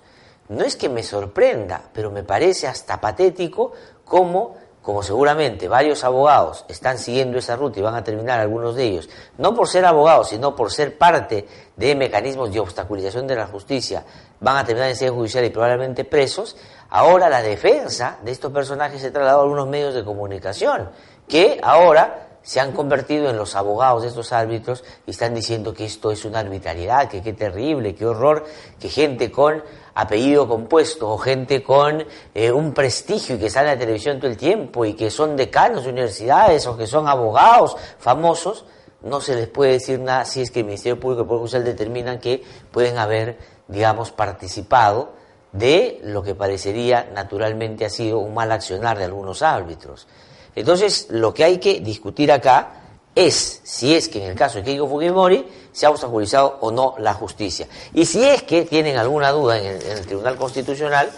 no 0.51 0.65
es 0.65 0.77
que 0.77 0.89
me 0.89 1.03
sorprenda, 1.03 1.81
pero 1.93 2.11
me 2.11 2.25
parece 2.25 2.67
hasta 2.67 3.01
patético 3.01 3.73
cómo, 4.05 4.57
como 4.83 5.01
seguramente 5.03 5.69
varios 5.69 6.03
abogados 6.03 6.65
están 6.69 6.99
siguiendo 6.99 7.39
esa 7.39 7.55
ruta 7.55 7.79
y 7.79 7.83
van 7.83 7.95
a 7.95 8.03
terminar 8.03 8.41
algunos 8.41 8.75
de 8.75 8.85
ellos, 8.85 9.09
no 9.39 9.55
por 9.55 9.69
ser 9.69 9.85
abogados, 9.85 10.31
sino 10.31 10.57
por 10.57 10.73
ser 10.73 10.99
parte 10.99 11.47
de 11.77 11.95
mecanismos 11.95 12.53
de 12.53 12.59
obstaculización 12.59 13.29
de 13.29 13.37
la 13.37 13.47
justicia, 13.47 14.05
van 14.41 14.57
a 14.57 14.65
terminar 14.65 14.91
en 14.91 14.97
sede 14.97 15.11
judicial 15.11 15.45
y 15.45 15.51
probablemente 15.51 16.05
presos, 16.05 16.57
ahora 16.89 17.29
la 17.29 17.43
defensa 17.43 18.19
de 18.25 18.33
estos 18.33 18.51
personajes 18.51 19.01
se 19.01 19.07
ha 19.07 19.13
trasladado 19.13 19.41
a 19.41 19.45
algunos 19.45 19.69
medios 19.69 19.95
de 19.95 20.05
comunicación, 20.05 20.91
que 21.29 21.61
ahora 21.63 22.27
se 22.43 22.59
han 22.59 22.73
convertido 22.73 23.31
en 23.31 23.37
los 23.37 23.55
abogados 23.55 24.03
de 24.03 24.09
estos 24.09 24.33
árbitros 24.33 24.83
y 25.07 25.11
están 25.11 25.35
diciendo 25.35 25.75
que 25.75 25.85
esto 25.85 26.11
es 26.11 26.25
una 26.25 26.41
arbitrariedad, 26.41 27.09
que 27.09 27.23
qué 27.23 27.33
terrible, 27.35 27.95
qué 27.95 28.07
horror, 28.07 28.45
que 28.81 28.89
gente 28.89 29.31
con 29.31 29.63
apellido 30.01 30.49
compuesto 30.49 31.11
o 31.11 31.19
gente 31.19 31.63
con 31.63 32.05
eh, 32.35 32.51
un 32.51 32.73
prestigio 32.73 33.37
y 33.37 33.39
que 33.39 33.51
sale 33.51 33.71
a 33.71 33.75
la 33.75 33.79
televisión 33.79 34.19
todo 34.19 34.31
el 34.31 34.37
tiempo 34.37 34.85
y 34.85 34.95
que 34.95 35.11
son 35.11 35.37
decanos 35.37 35.85
de 35.85 35.91
universidades 35.91 36.67
o 36.67 36.77
que 36.77 36.87
son 36.87 37.09
abogados 37.09 37.77
famosos, 37.99 38.65
no 39.03 39.21
se 39.21 39.35
les 39.35 39.49
puede 39.49 39.73
decir 39.73 39.99
nada 40.01 40.25
si 40.25 40.43
es 40.43 40.51
que 40.51 40.61
el 40.61 40.67
Ministerio 40.67 40.99
Público 40.99 41.21
y 41.21 41.23
el 41.23 41.29
Poder 41.29 41.41
Judicial 41.41 41.65
determinan 41.65 42.19
que 42.19 42.43
pueden 42.71 42.99
haber, 42.99 43.39
digamos, 43.69 44.11
participado 44.11 45.13
de 45.53 46.01
lo 46.05 46.23
que 46.23 46.35
parecería 46.35 47.11
naturalmente 47.13 47.85
ha 47.85 47.91
sido 47.91 48.19
un 48.19 48.35
mal 48.35 48.53
accionar 48.53 48.99
de 48.99 49.05
algunos 49.05 49.43
árbitros. 49.43 50.07
Entonces, 50.55 51.09
lo 51.11 51.33
que 51.35 51.45
hay 51.45 51.59
que 51.59 51.81
discutir 51.81 52.31
acá 52.33 52.90
es 53.15 53.61
si 53.65 53.95
es 53.95 54.09
que 54.09 54.23
en 54.23 54.31
el 54.31 54.37
caso 54.37 54.59
de 54.59 54.65
Keiko 54.65 54.87
Fujimori 54.87 55.47
se 55.73 55.87
ha 55.87 55.91
obstaculizado 55.91 56.59
o 56.61 56.71
no 56.71 56.95
la 56.99 57.15
justicia. 57.15 57.67
Y 57.95 58.05
si 58.05 58.23
es 58.25 58.43
que 58.43 58.63
tienen 58.63 58.97
alguna 58.97 59.31
duda 59.31 59.59
en 59.59 59.67
el, 59.67 60.07
Tribunal 60.07 60.37
Constitucional, 60.37 61.11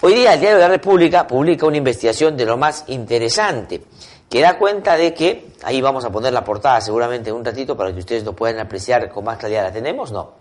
hoy 0.00 0.14
día 0.14 0.34
el 0.34 0.40
Diario 0.40 0.58
de 0.58 0.64
la 0.64 0.68
República 0.68 1.26
publica 1.26 1.66
una 1.66 1.76
investigación 1.76 2.36
de 2.36 2.44
lo 2.44 2.56
más 2.56 2.84
interesante, 2.88 3.82
que 4.28 4.40
da 4.40 4.58
cuenta 4.58 4.96
de 4.96 5.14
que, 5.14 5.52
ahí 5.62 5.80
vamos 5.80 6.04
a 6.04 6.10
poner 6.10 6.32
la 6.32 6.44
portada 6.44 6.80
seguramente 6.80 7.30
en 7.30 7.36
un 7.36 7.44
ratito 7.44 7.76
para 7.76 7.92
que 7.92 8.00
ustedes 8.00 8.24
lo 8.24 8.34
puedan 8.34 8.58
apreciar 8.58 9.08
con 9.08 9.24
más 9.24 9.38
claridad, 9.38 9.64
¿la 9.64 9.72
tenemos? 9.72 10.12
No. 10.12 10.32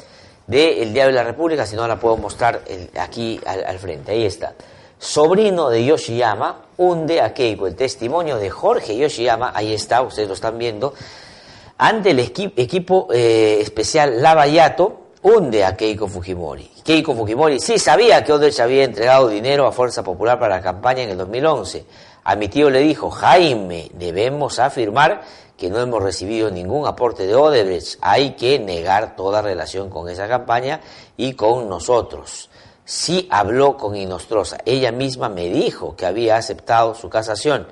De 0.46 0.82
el 0.82 0.94
Diario 0.94 1.14
de 1.14 1.22
la 1.22 1.24
República, 1.24 1.66
si 1.66 1.76
no 1.76 1.88
la 1.88 1.98
puedo 1.98 2.18
mostrar 2.18 2.62
aquí 2.98 3.40
al 3.46 3.80
frente, 3.80 4.12
ahí 4.12 4.26
está 4.26 4.54
sobrino 5.00 5.70
de 5.70 5.86
Yoshiyama, 5.86 6.66
hunde 6.78 7.22
a 7.22 7.34
Keiko. 7.34 7.68
El 7.68 7.76
testimonio 7.76 8.38
de 8.38 8.50
Jorge 8.50 8.98
Yoshiyama, 8.98 9.52
ahí 9.54 9.74
está, 9.74 10.02
ustedes 10.02 10.28
lo 10.28 10.34
están 10.34 10.58
viendo, 10.58 10.94
ante 11.78 12.12
el 12.12 12.20
equipo 12.20 13.08
eh, 13.12 13.60
especial 13.62 14.22
Lavallato, 14.22 15.08
hunde 15.22 15.64
a 15.64 15.76
Keiko 15.76 16.08
Fujimori. 16.08 16.72
Keiko 16.84 17.16
Fujimori 17.16 17.60
sí 17.60 17.78
sabía 17.78 18.24
que 18.24 18.34
Odebrecht 18.34 18.60
había 18.60 18.84
entregado 18.84 19.28
dinero 19.28 19.68
a 19.68 19.72
Fuerza 19.72 20.04
Popular 20.04 20.40
para 20.40 20.56
la 20.58 20.62
campaña 20.62 21.04
en 21.04 21.12
el 21.12 21.18
2011. 21.18 21.86
A 22.24 22.36
mi 22.36 22.48
tío 22.48 22.70
le 22.70 22.80
dijo, 22.80 23.10
Jaime, 23.10 23.90
debemos 23.94 24.60
afirmar 24.60 25.22
que 25.56 25.70
no 25.70 25.80
hemos 25.80 26.04
recibido 26.04 26.52
ningún 26.52 26.88
aporte 26.88 27.26
de 27.26 27.36
Odebrecht. 27.36 27.98
Hay 28.02 28.32
que 28.32 28.60
negar 28.60 29.16
toda 29.16 29.42
relación 29.42 29.90
con 29.90 30.10
esa 30.10 30.28
campaña 30.28 30.82
y 31.16 31.34
con 31.34 31.68
nosotros 31.68 32.50
sí 32.88 33.28
habló 33.30 33.76
con 33.76 33.96
Inostrosa. 33.96 34.58
Ella 34.66 34.94
misma 34.94 35.28
me 35.28 35.50
dijo 35.50 35.96
que 35.96 36.06
había 36.06 36.38
aceptado 36.38 36.96
su 36.96 37.10
casación, 37.10 37.68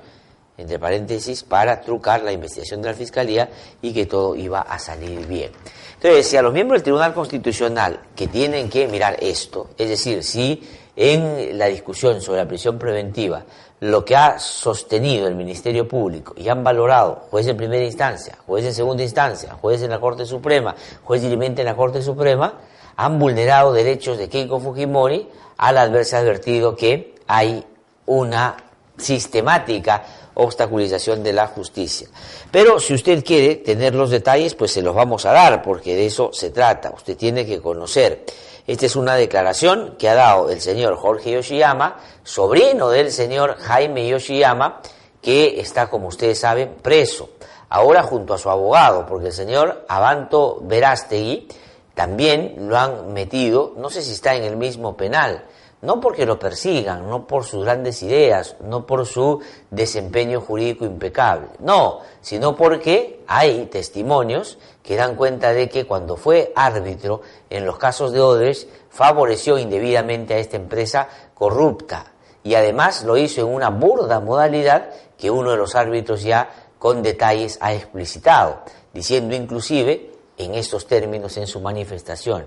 entre 0.58 0.78
paréntesis, 0.78 1.42
para 1.42 1.80
trucar 1.80 2.22
la 2.22 2.32
investigación 2.32 2.82
de 2.82 2.90
la 2.90 2.94
Fiscalía 2.94 3.48
y 3.80 3.94
que 3.94 4.04
todo 4.04 4.36
iba 4.36 4.60
a 4.60 4.78
salir 4.78 5.26
bien. 5.26 5.50
Entonces, 5.94 6.28
si 6.28 6.36
a 6.36 6.42
los 6.42 6.52
miembros 6.52 6.80
del 6.80 6.84
Tribunal 6.84 7.14
Constitucional 7.14 8.00
que 8.14 8.28
tienen 8.28 8.68
que 8.68 8.86
mirar 8.88 9.16
esto, 9.20 9.70
es 9.78 9.88
decir, 9.88 10.22
si 10.22 10.62
en 10.94 11.56
la 11.58 11.66
discusión 11.66 12.20
sobre 12.20 12.40
la 12.40 12.48
prisión 12.48 12.78
preventiva 12.78 13.44
lo 13.80 14.04
que 14.04 14.16
ha 14.16 14.38
sostenido 14.38 15.26
el 15.26 15.34
Ministerio 15.34 15.88
Público 15.88 16.34
y 16.36 16.48
han 16.48 16.62
valorado 16.62 17.22
juez 17.30 17.46
en 17.46 17.56
primera 17.56 17.84
instancia, 17.84 18.36
juez 18.46 18.64
en 18.66 18.74
segunda 18.74 19.02
instancia, 19.02 19.54
juez 19.60 19.82
en 19.82 19.90
la 19.90 20.00
Corte 20.00 20.26
Suprema, 20.26 20.74
juez 21.04 21.22
dirimente 21.22 21.62
en 21.62 21.66
la 21.66 21.76
Corte 21.76 22.02
Suprema, 22.02 22.54
han 22.96 23.18
vulnerado 23.18 23.72
derechos 23.72 24.18
de 24.18 24.28
Keiko 24.28 24.60
Fujimori 24.60 25.28
al 25.58 25.78
haberse 25.78 26.16
advertido 26.16 26.74
que 26.74 27.14
hay 27.26 27.64
una 28.06 28.56
sistemática 28.96 30.04
obstaculización 30.34 31.22
de 31.22 31.32
la 31.32 31.46
justicia. 31.46 32.08
Pero 32.50 32.78
si 32.78 32.94
usted 32.94 33.24
quiere 33.24 33.56
tener 33.56 33.94
los 33.94 34.10
detalles, 34.10 34.54
pues 34.54 34.72
se 34.72 34.82
los 34.82 34.94
vamos 34.94 35.24
a 35.26 35.32
dar, 35.32 35.62
porque 35.62 35.94
de 35.94 36.06
eso 36.06 36.30
se 36.32 36.50
trata. 36.50 36.90
Usted 36.90 37.16
tiene 37.16 37.46
que 37.46 37.60
conocer. 37.60 38.24
Esta 38.66 38.86
es 38.86 38.96
una 38.96 39.14
declaración 39.14 39.96
que 39.98 40.08
ha 40.08 40.14
dado 40.14 40.50
el 40.50 40.60
señor 40.60 40.96
Jorge 40.96 41.32
Yoshiyama, 41.32 41.98
sobrino 42.22 42.90
del 42.90 43.12
señor 43.12 43.56
Jaime 43.58 44.08
Yoshiyama, 44.08 44.80
que 45.22 45.60
está, 45.60 45.88
como 45.88 46.08
ustedes 46.08 46.38
saben, 46.38 46.76
preso. 46.82 47.30
Ahora 47.68 48.02
junto 48.02 48.34
a 48.34 48.38
su 48.38 48.50
abogado, 48.50 49.06
porque 49.06 49.28
el 49.28 49.32
señor 49.32 49.84
Abanto 49.88 50.58
Verástegui 50.62 51.48
también 51.96 52.68
lo 52.68 52.76
han 52.76 53.14
metido, 53.14 53.72
no 53.78 53.88
sé 53.88 54.02
si 54.02 54.12
está 54.12 54.34
en 54.34 54.44
el 54.44 54.58
mismo 54.58 54.98
penal, 54.98 55.46
no 55.80 55.98
porque 55.98 56.26
lo 56.26 56.38
persigan, 56.38 57.08
no 57.08 57.26
por 57.26 57.44
sus 57.44 57.64
grandes 57.64 58.02
ideas, 58.02 58.56
no 58.60 58.84
por 58.84 59.06
su 59.06 59.40
desempeño 59.70 60.42
jurídico 60.42 60.84
impecable, 60.84 61.46
no, 61.58 62.00
sino 62.20 62.54
porque 62.54 63.22
hay 63.26 63.64
testimonios 63.66 64.58
que 64.82 64.96
dan 64.96 65.16
cuenta 65.16 65.54
de 65.54 65.70
que 65.70 65.86
cuando 65.86 66.18
fue 66.18 66.52
árbitro 66.54 67.22
en 67.48 67.64
los 67.64 67.78
casos 67.78 68.12
de 68.12 68.20
Odebrecht 68.20 68.68
favoreció 68.90 69.56
indebidamente 69.56 70.34
a 70.34 70.38
esta 70.38 70.56
empresa 70.56 71.08
corrupta 71.32 72.12
y 72.42 72.56
además 72.56 73.04
lo 73.04 73.16
hizo 73.16 73.40
en 73.40 73.54
una 73.54 73.70
burda 73.70 74.20
modalidad 74.20 74.90
que 75.16 75.30
uno 75.30 75.52
de 75.52 75.56
los 75.56 75.74
árbitros 75.74 76.22
ya 76.22 76.50
con 76.78 77.02
detalles 77.02 77.56
ha 77.62 77.72
explicitado, 77.72 78.58
diciendo 78.92 79.34
inclusive 79.34 80.15
en 80.38 80.54
estos 80.54 80.86
términos 80.86 81.36
en 81.36 81.46
su 81.46 81.60
manifestación, 81.60 82.46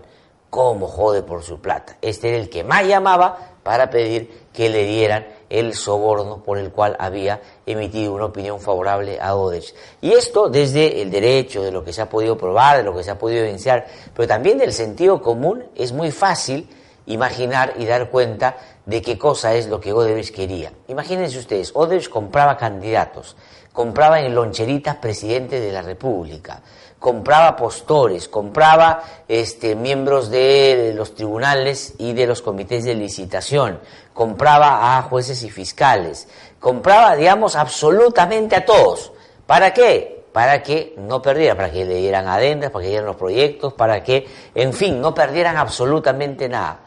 cómo 0.49 0.87
jode 0.87 1.23
por 1.23 1.43
su 1.43 1.59
plata. 1.59 1.97
Este 2.01 2.29
era 2.29 2.37
el 2.37 2.49
que 2.49 2.63
más 2.63 2.85
llamaba 2.85 3.55
para 3.63 3.89
pedir 3.89 4.47
que 4.53 4.69
le 4.69 4.85
dieran 4.85 5.27
el 5.49 5.73
soborno 5.73 6.43
por 6.43 6.57
el 6.57 6.71
cual 6.71 6.95
había 6.99 7.41
emitido 7.65 8.13
una 8.13 8.25
opinión 8.25 8.59
favorable 8.59 9.19
a 9.19 9.35
Odebrecht. 9.35 9.75
Y 10.01 10.11
esto 10.11 10.49
desde 10.49 11.01
el 11.01 11.11
derecho, 11.11 11.63
de 11.63 11.71
lo 11.71 11.83
que 11.83 11.93
se 11.93 12.01
ha 12.01 12.09
podido 12.09 12.37
probar, 12.37 12.77
de 12.77 12.83
lo 12.83 12.95
que 12.95 13.03
se 13.03 13.11
ha 13.11 13.17
podido 13.17 13.41
evidenciar, 13.41 13.85
pero 14.15 14.27
también 14.27 14.57
del 14.57 14.73
sentido 14.73 15.21
común, 15.21 15.65
es 15.75 15.91
muy 15.91 16.11
fácil 16.11 16.69
imaginar 17.05 17.73
y 17.77 17.85
dar 17.85 18.09
cuenta 18.09 18.57
de 18.85 19.01
qué 19.01 19.17
cosa 19.17 19.53
es 19.55 19.67
lo 19.67 19.79
que 19.79 19.93
Odebrecht 19.93 20.33
quería. 20.33 20.71
Imagínense 20.87 21.37
ustedes, 21.37 21.71
Odebrecht 21.73 22.09
compraba 22.09 22.57
candidatos, 22.57 23.35
compraba 23.71 24.21
en 24.21 24.33
loncheritas 24.33 24.95
presidente 24.97 25.59
de 25.59 25.71
la 25.71 25.81
República, 25.81 26.61
compraba 26.99 27.55
postores, 27.55 28.27
compraba 28.27 29.03
este, 29.27 29.75
miembros 29.75 30.29
de 30.29 30.93
los 30.95 31.15
tribunales 31.15 31.93
y 31.97 32.13
de 32.13 32.27
los 32.27 32.41
comités 32.41 32.83
de 32.83 32.93
licitación, 32.93 33.79
compraba 34.13 34.97
a 34.97 35.01
jueces 35.03 35.41
y 35.43 35.49
fiscales, 35.49 36.27
compraba, 36.59 37.15
digamos, 37.15 37.55
absolutamente 37.55 38.55
a 38.57 38.65
todos. 38.65 39.13
¿Para 39.47 39.73
qué? 39.73 40.25
Para 40.33 40.61
que 40.61 40.93
no 40.97 41.21
perdieran, 41.21 41.57
para 41.57 41.71
que 41.71 41.85
le 41.85 41.95
dieran 41.95 42.27
adendas, 42.27 42.69
para 42.69 42.83
que 42.83 42.89
dieran 42.89 43.07
los 43.07 43.15
proyectos, 43.15 43.73
para 43.73 44.03
que, 44.03 44.27
en 44.53 44.73
fin, 44.73 45.01
no 45.01 45.13
perdieran 45.13 45.57
absolutamente 45.57 46.49
nada. 46.49 46.81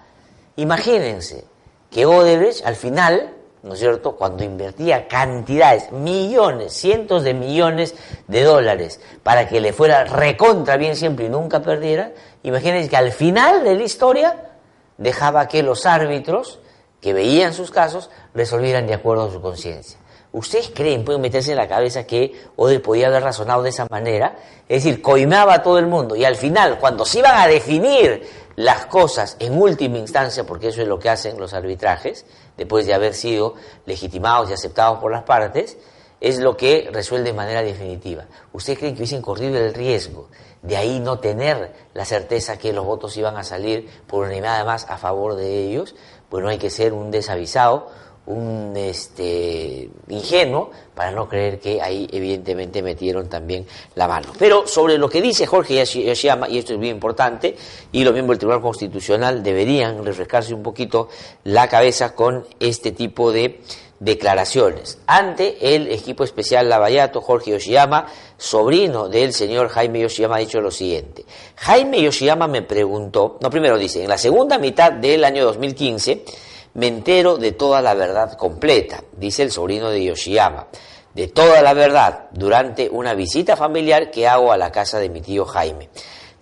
Imagínense 0.56 1.44
que 1.90 2.06
Odebrecht 2.06 2.64
al 2.66 2.76
final 2.76 3.32
¿no 3.62 3.74
es 3.74 3.80
cierto?, 3.80 4.16
cuando 4.16 4.42
invertía 4.42 5.06
cantidades, 5.06 5.92
millones, 5.92 6.72
cientos 6.72 7.22
de 7.22 7.34
millones 7.34 7.94
de 8.26 8.42
dólares 8.42 9.00
para 9.22 9.48
que 9.48 9.60
le 9.60 9.72
fuera 9.72 10.04
recontra 10.04 10.76
bien 10.76 10.96
siempre 10.96 11.26
y 11.26 11.28
nunca 11.28 11.60
perdiera, 11.60 12.12
imagínense 12.42 12.88
que 12.88 12.96
al 12.96 13.12
final 13.12 13.62
de 13.62 13.76
la 13.76 13.82
historia 13.82 14.50
dejaba 14.98 15.48
que 15.48 15.62
los 15.62 15.86
árbitros 15.86 16.58
que 17.00 17.12
veían 17.12 17.52
sus 17.52 17.70
casos 17.70 18.10
resolvieran 18.34 18.86
de 18.86 18.94
acuerdo 18.94 19.28
a 19.28 19.32
su 19.32 19.40
conciencia. 19.40 19.98
¿Ustedes 20.32 20.70
creen, 20.74 21.04
pueden 21.04 21.20
meterse 21.20 21.50
en 21.50 21.58
la 21.58 21.68
cabeza 21.68 22.06
que 22.06 22.32
Ode 22.56 22.80
podía 22.80 23.08
haber 23.08 23.22
razonado 23.22 23.62
de 23.62 23.68
esa 23.68 23.86
manera? 23.90 24.34
Es 24.66 24.82
decir, 24.82 25.02
coimaba 25.02 25.54
a 25.54 25.62
todo 25.62 25.78
el 25.78 25.86
mundo 25.86 26.16
y 26.16 26.24
al 26.24 26.36
final, 26.36 26.78
cuando 26.78 27.04
se 27.04 27.18
iban 27.18 27.38
a 27.38 27.46
definir 27.46 28.26
las 28.56 28.86
cosas 28.86 29.36
en 29.38 29.60
última 29.60 29.98
instancia, 29.98 30.44
porque 30.44 30.68
eso 30.68 30.82
es 30.82 30.88
lo 30.88 30.98
que 30.98 31.08
hacen 31.08 31.38
los 31.38 31.54
arbitrajes, 31.54 32.26
después 32.56 32.86
de 32.86 32.94
haber 32.94 33.14
sido 33.14 33.54
legitimados 33.86 34.50
y 34.50 34.52
aceptados 34.52 34.98
por 34.98 35.12
las 35.12 35.22
partes, 35.22 35.78
es 36.20 36.38
lo 36.38 36.56
que 36.56 36.88
resuelve 36.92 37.30
de 37.30 37.32
manera 37.32 37.62
definitiva. 37.62 38.26
¿Ustedes 38.52 38.78
creen 38.78 38.94
que 38.94 39.00
hubiesen 39.00 39.22
corrido 39.22 39.58
el 39.58 39.74
riesgo 39.74 40.28
de 40.62 40.76
ahí 40.76 41.00
no 41.00 41.18
tener 41.18 41.72
la 41.94 42.04
certeza 42.04 42.58
que 42.58 42.72
los 42.72 42.84
votos 42.84 43.16
iban 43.16 43.36
a 43.36 43.42
salir 43.42 43.88
por 44.06 44.20
unanimidad 44.20 44.64
más 44.64 44.88
a 44.88 44.98
favor 44.98 45.34
de 45.34 45.66
ellos? 45.66 45.96
Pues 46.28 46.44
no 46.44 46.48
hay 46.48 46.58
que 46.58 46.70
ser 46.70 46.92
un 46.92 47.10
desavisado, 47.10 47.90
un 48.26 48.72
este, 48.76 49.88
ingenuo 50.08 50.70
para 50.94 51.10
no 51.10 51.28
creer 51.28 51.58
que 51.58 51.82
ahí 51.82 52.08
evidentemente 52.12 52.82
metieron 52.82 53.28
también 53.28 53.66
la 53.94 54.06
mano. 54.06 54.28
Pero 54.38 54.66
sobre 54.66 54.98
lo 54.98 55.08
que 55.08 55.20
dice 55.20 55.46
Jorge 55.46 55.84
Yoshiyama, 55.84 56.48
y 56.48 56.58
esto 56.58 56.72
es 56.74 56.78
muy 56.78 56.90
importante, 56.90 57.56
y 57.90 58.04
los 58.04 58.12
miembros 58.12 58.36
del 58.36 58.40
Tribunal 58.40 58.62
Constitucional 58.62 59.42
deberían 59.42 60.04
refrescarse 60.04 60.54
un 60.54 60.62
poquito 60.62 61.08
la 61.44 61.68
cabeza 61.68 62.14
con 62.14 62.46
este 62.60 62.92
tipo 62.92 63.32
de 63.32 63.60
declaraciones. 63.98 64.98
Ante 65.06 65.74
el 65.74 65.90
equipo 65.90 66.24
especial 66.24 66.68
Lavallato, 66.68 67.20
Jorge 67.20 67.52
Yoshiyama, 67.52 68.06
sobrino 68.36 69.08
del 69.08 69.32
señor 69.32 69.68
Jaime 69.68 70.00
Yoshiyama, 70.00 70.36
ha 70.36 70.40
dicho 70.40 70.60
lo 70.60 70.72
siguiente. 70.72 71.24
Jaime 71.56 72.02
Yoshiyama 72.02 72.48
me 72.48 72.62
preguntó, 72.62 73.38
no, 73.40 73.48
primero 73.48 73.78
dice, 73.78 74.02
en 74.02 74.08
la 74.08 74.18
segunda 74.18 74.58
mitad 74.58 74.92
del 74.92 75.24
año 75.24 75.44
2015, 75.44 76.24
me 76.74 76.86
entero 76.86 77.36
de 77.36 77.52
toda 77.52 77.82
la 77.82 77.94
verdad 77.94 78.36
completa, 78.36 79.02
dice 79.16 79.42
el 79.42 79.50
sobrino 79.50 79.90
de 79.90 80.04
Yoshiyama, 80.04 80.68
de 81.14 81.28
toda 81.28 81.60
la 81.62 81.74
verdad 81.74 82.28
durante 82.32 82.88
una 82.88 83.14
visita 83.14 83.56
familiar 83.56 84.10
que 84.10 84.26
hago 84.26 84.52
a 84.52 84.56
la 84.56 84.72
casa 84.72 84.98
de 84.98 85.08
mi 85.08 85.20
tío 85.20 85.44
Jaime. 85.44 85.90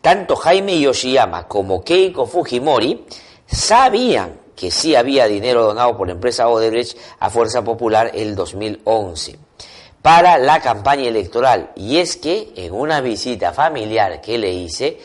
Tanto 0.00 0.36
Jaime 0.36 0.78
Yoshiyama 0.80 1.48
como 1.48 1.82
Keiko 1.82 2.26
Fujimori 2.26 3.04
sabían 3.46 4.40
que 4.54 4.70
sí 4.70 4.94
había 4.94 5.26
dinero 5.26 5.64
donado 5.64 5.96
por 5.96 6.06
la 6.06 6.12
empresa 6.14 6.48
Odebrecht 6.48 6.96
a 7.18 7.30
Fuerza 7.30 7.64
Popular 7.64 8.10
el 8.14 8.34
2011 8.34 9.38
para 10.02 10.38
la 10.38 10.60
campaña 10.60 11.08
electoral. 11.08 11.70
Y 11.76 11.98
es 11.98 12.16
que 12.16 12.52
en 12.56 12.72
una 12.72 13.00
visita 13.00 13.52
familiar 13.52 14.20
que 14.20 14.38
le 14.38 14.52
hice, 14.52 14.98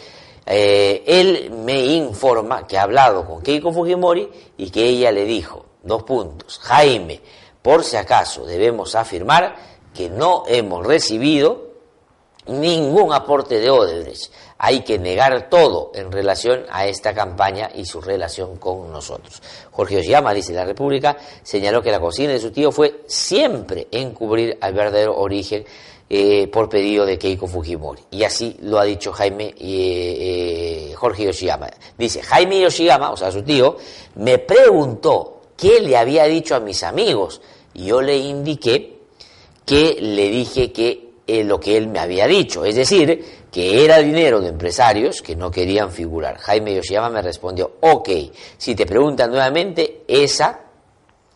eh, 0.46 1.04
él 1.08 1.52
me 1.52 1.86
informa 1.86 2.68
que 2.68 2.78
ha 2.78 2.84
hablado 2.84 3.26
con 3.26 3.42
Keiko 3.42 3.72
Fujimori 3.72 4.30
y 4.58 4.70
que 4.70 4.84
ella 4.84 5.12
le 5.12 5.26
dijo, 5.26 5.66
dos 5.82 6.04
puntos, 6.04 6.60
Jaime, 6.64 7.22
por 7.62 7.84
si 7.84 7.98
acaso 7.98 8.46
debemos 8.46 8.96
afirmar 8.96 9.56
que 9.94 10.10
no 10.10 10.44
hemos 10.48 10.86
recibido 10.86 11.66
ningún 12.48 13.12
aporte 13.12 13.60
de 13.60 13.70
Odebrecht. 13.70 14.32
Hay 14.58 14.82
que 14.82 15.00
negar 15.00 15.50
todo 15.50 15.92
en 15.96 16.12
relación 16.12 16.66
a 16.70 16.86
esta 16.86 17.14
campaña 17.14 17.70
y 17.74 17.86
su 17.86 18.00
relación 18.00 18.58
con 18.58 18.92
nosotros. 18.92 19.42
Jorge 19.72 19.98
Oshiyama, 19.98 20.34
dice 20.34 20.54
la 20.54 20.66
República, 20.66 21.18
señaló 21.44 21.82
que 21.82 21.92
la 21.92 22.00
cocina 22.00 22.34
de 22.34 22.40
su 22.40 22.52
tío 22.52 22.72
fue 22.72 23.02
siempre 23.08 23.88
encubrir 23.92 24.58
al 24.62 24.74
verdadero 24.74 25.18
origen 25.18 25.66
eh, 26.18 26.48
por 26.48 26.70
pedido 26.70 27.06
de 27.06 27.18
Keiko 27.18 27.46
Fujimori. 27.46 28.02
Y 28.12 28.24
así 28.24 28.56
lo 28.62 28.80
ha 28.80 28.86
dicho 28.86 29.12
Jaime 29.12 29.54
eh, 29.60 30.94
Jorge 30.96 31.26
Yoshiyama. 31.26 31.70
Dice, 31.98 32.22
Jaime 32.22 32.62
Yoshiyama, 32.62 33.12
o 33.12 33.18
sea, 33.18 33.34
su 33.34 33.44
tío, 33.44 33.76
me 34.16 34.38
preguntó 34.38 35.42
qué 35.58 35.82
le 35.82 35.98
había 35.98 36.24
dicho 36.24 36.56
a 36.56 36.62
mis 36.62 36.84
amigos. 36.84 37.42
Y 37.74 37.88
yo 37.88 38.02
le 38.02 38.16
indiqué 38.16 38.98
que 39.66 39.98
le 40.00 40.30
dije 40.30 40.72
que 40.72 41.10
eh, 41.28 41.44
lo 41.44 41.60
que 41.60 41.76
él 41.76 41.90
me 41.90 42.00
había 42.00 42.28
dicho, 42.28 42.64
es 42.64 42.76
decir, 42.76 43.44
que 43.52 43.84
era 43.84 43.98
dinero 43.98 44.40
de 44.40 44.48
empresarios 44.50 45.22
que 45.22 45.36
no 45.36 45.52
querían 45.52 45.92
figurar. 45.92 46.38
Jaime 46.38 46.76
Yoshiyama 46.76 47.10
me 47.10 47.22
respondió, 47.22 47.74
ok, 47.82 48.10
si 48.58 48.74
te 48.74 48.86
preguntan 48.86 49.32
nuevamente, 49.32 50.04
esa 50.08 50.65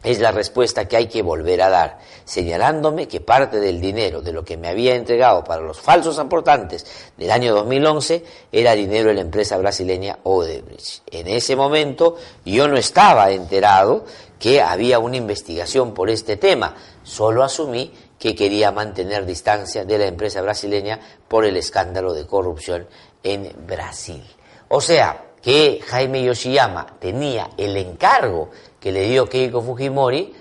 es 0.03 0.19
la 0.19 0.31
respuesta 0.31 0.87
que 0.87 0.95
hay 0.95 1.07
que 1.07 1.21
volver 1.21 1.61
a 1.61 1.69
dar, 1.69 1.99
señalándome 2.23 3.07
que 3.07 3.19
parte 3.19 3.59
del 3.59 3.81
dinero 3.81 4.21
de 4.21 4.31
lo 4.31 4.45
que 4.45 4.55
me 4.55 4.69
había 4.69 4.95
entregado 4.95 5.43
para 5.43 5.61
los 5.61 5.79
falsos 5.79 6.17
aportantes 6.19 6.85
del 7.17 7.31
año 7.31 7.53
2011 7.53 8.23
era 8.51 8.75
dinero 8.75 9.09
de 9.09 9.15
la 9.15 9.21
empresa 9.21 9.57
brasileña 9.57 10.19
Odebrecht. 10.23 11.03
En 11.11 11.27
ese 11.27 11.55
momento 11.55 12.15
yo 12.45 12.67
no 12.67 12.77
estaba 12.77 13.31
enterado 13.31 14.05
que 14.39 14.61
había 14.61 14.99
una 14.99 15.17
investigación 15.17 15.93
por 15.93 16.09
este 16.09 16.37
tema, 16.37 16.75
solo 17.03 17.43
asumí 17.43 17.93
que 18.17 18.35
quería 18.35 18.71
mantener 18.71 19.25
distancia 19.25 19.83
de 19.83 19.97
la 19.97 20.05
empresa 20.07 20.41
brasileña 20.41 20.99
por 21.27 21.45
el 21.45 21.57
escándalo 21.57 22.13
de 22.13 22.25
corrupción 22.25 22.87
en 23.23 23.53
Brasil. 23.65 24.23
O 24.69 24.79
sea, 24.79 25.25
que 25.41 25.81
Jaime 25.87 26.23
Yoshiyama 26.23 26.97
tenía 26.99 27.49
el 27.57 27.77
encargo 27.77 28.49
que 28.79 28.91
le 28.91 29.07
dio 29.07 29.27
Keiko 29.27 29.61
Fujimori 29.61 30.33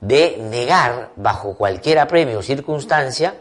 de 0.00 0.36
negar 0.38 1.10
bajo 1.16 1.54
cualquier 1.54 1.98
apremio 1.98 2.40
o 2.40 2.42
circunstancia 2.42 3.34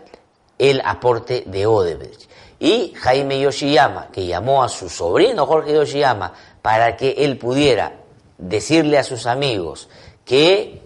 el 0.58 0.82
aporte 0.86 1.44
de 1.48 1.66
Odebrecht. 1.66 2.30
Y 2.60 2.94
Jaime 2.96 3.40
Yoshiyama, 3.40 4.10
que 4.12 4.28
llamó 4.28 4.64
a 4.64 4.70
su 4.70 4.88
sobrino 4.88 5.48
Jorge 5.48 5.74
Yoshiyama 5.74 6.34
para 6.62 6.96
que 6.96 7.12
él 7.18 7.38
pudiera 7.38 7.94
decirle 8.38 9.00
a 9.00 9.04
sus 9.04 9.26
amigos 9.26 9.90
que 10.24 10.82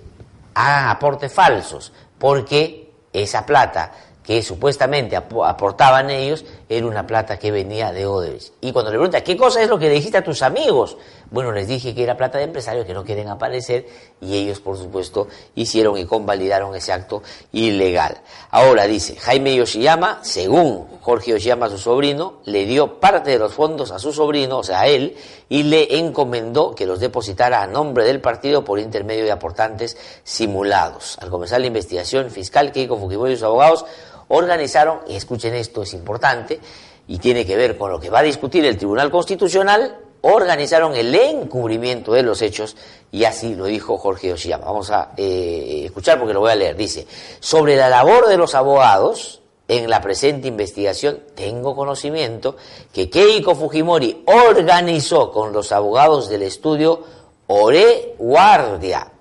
hagan 0.53 0.87
aportes 0.87 1.33
falsos, 1.33 1.91
porque 2.17 2.91
esa 3.11 3.45
plata 3.45 3.91
que 4.23 4.41
supuestamente 4.41 5.15
aportaban 5.15 6.09
ellos 6.09 6.45
era 6.67 6.87
una 6.87 7.05
plata 7.05 7.37
que 7.37 7.51
venía 7.51 7.91
de 7.91 8.05
Odebrecht. 8.05 8.53
Y 8.61 8.71
cuando 8.71 8.91
le 8.91 8.97
pregunta, 8.97 9.21
¿qué 9.21 9.37
cosa 9.37 9.61
es 9.61 9.69
lo 9.69 9.77
que 9.77 9.87
le 9.87 9.95
dijiste 9.95 10.17
a 10.17 10.23
tus 10.23 10.41
amigos? 10.41 10.97
Bueno, 11.29 11.51
les 11.51 11.67
dije 11.67 11.93
que 11.93 12.03
era 12.03 12.17
plata 12.17 12.37
de 12.37 12.45
empresarios 12.45 12.85
que 12.85 12.93
no 12.93 13.03
quieren 13.03 13.27
aparecer 13.27 13.87
y 14.21 14.35
ellos, 14.37 14.59
por 14.59 14.77
supuesto, 14.77 15.27
hicieron 15.55 15.97
y 15.97 16.05
convalidaron 16.05 16.75
ese 16.75 16.91
acto 16.91 17.23
ilegal. 17.51 18.17
Ahora 18.51 18.85
dice, 18.85 19.15
Jaime 19.17 19.55
Yoshiyama, 19.55 20.19
según 20.23 20.87
Jorge 21.01 21.31
Yoshiyama, 21.31 21.69
su 21.69 21.77
sobrino, 21.77 22.41
le 22.45 22.65
dio 22.65 22.99
parte 22.99 23.31
de 23.31 23.39
los 23.39 23.53
fondos 23.53 23.91
a 23.91 23.99
su 23.99 24.13
sobrino, 24.13 24.59
o 24.59 24.63
sea, 24.63 24.81
a 24.81 24.87
él, 24.87 25.15
y 25.49 25.63
le 25.63 25.99
encomendó 25.99 26.73
que 26.73 26.85
los 26.85 26.99
depositara 26.99 27.61
a 27.61 27.67
nombre 27.67 28.05
del 28.05 28.21
partido 28.21 28.63
por 28.63 28.79
intermedio 28.79 29.23
de 29.23 29.31
aportantes 29.31 29.97
simulados. 30.23 31.17
Al 31.21 31.29
comenzar 31.29 31.61
la 31.61 31.67
investigación 31.67 32.29
fiscal, 32.31 32.71
Keiko 32.71 32.97
Fujimori 32.97 33.33
y 33.33 33.35
sus 33.35 33.43
abogados 33.43 33.85
organizaron, 34.27 34.99
y 35.07 35.15
escuchen 35.15 35.53
esto, 35.55 35.83
es 35.83 35.93
importante, 35.93 36.59
y 37.07 37.19
tiene 37.19 37.45
que 37.45 37.55
ver 37.55 37.77
con 37.77 37.91
lo 37.91 37.99
que 37.99 38.09
va 38.09 38.19
a 38.19 38.23
discutir 38.23 38.65
el 38.65 38.77
Tribunal 38.77 39.11
Constitucional, 39.11 39.99
organizaron 40.27 40.95
el 40.95 41.13
encubrimiento 41.13 42.13
de 42.13 42.23
los 42.23 42.41
hechos 42.41 42.75
y 43.11 43.25
así 43.25 43.53
lo 43.53 43.65
dijo 43.65 43.97
Jorge 43.97 44.29
Yoshiyama. 44.29 44.65
Vamos 44.65 44.89
a 44.89 45.11
eh, 45.17 45.83
escuchar 45.85 46.17
porque 46.17 46.33
lo 46.33 46.39
voy 46.39 46.51
a 46.51 46.55
leer. 46.55 46.75
Dice, 46.75 47.05
sobre 47.39 47.75
la 47.75 47.89
labor 47.89 48.27
de 48.27 48.37
los 48.37 48.55
abogados 48.55 49.43
en 49.67 49.87
la 49.87 50.01
presente 50.01 50.47
investigación, 50.47 51.19
tengo 51.35 51.75
conocimiento 51.75 52.55
que 52.91 53.09
Keiko 53.09 53.53
Fujimori 53.53 54.23
organizó 54.25 55.31
con 55.31 55.53
los 55.53 55.71
abogados 55.71 56.27
del 56.27 56.41
estudio 56.41 57.03
Ore 57.47 58.15
Guardia, 58.17 59.11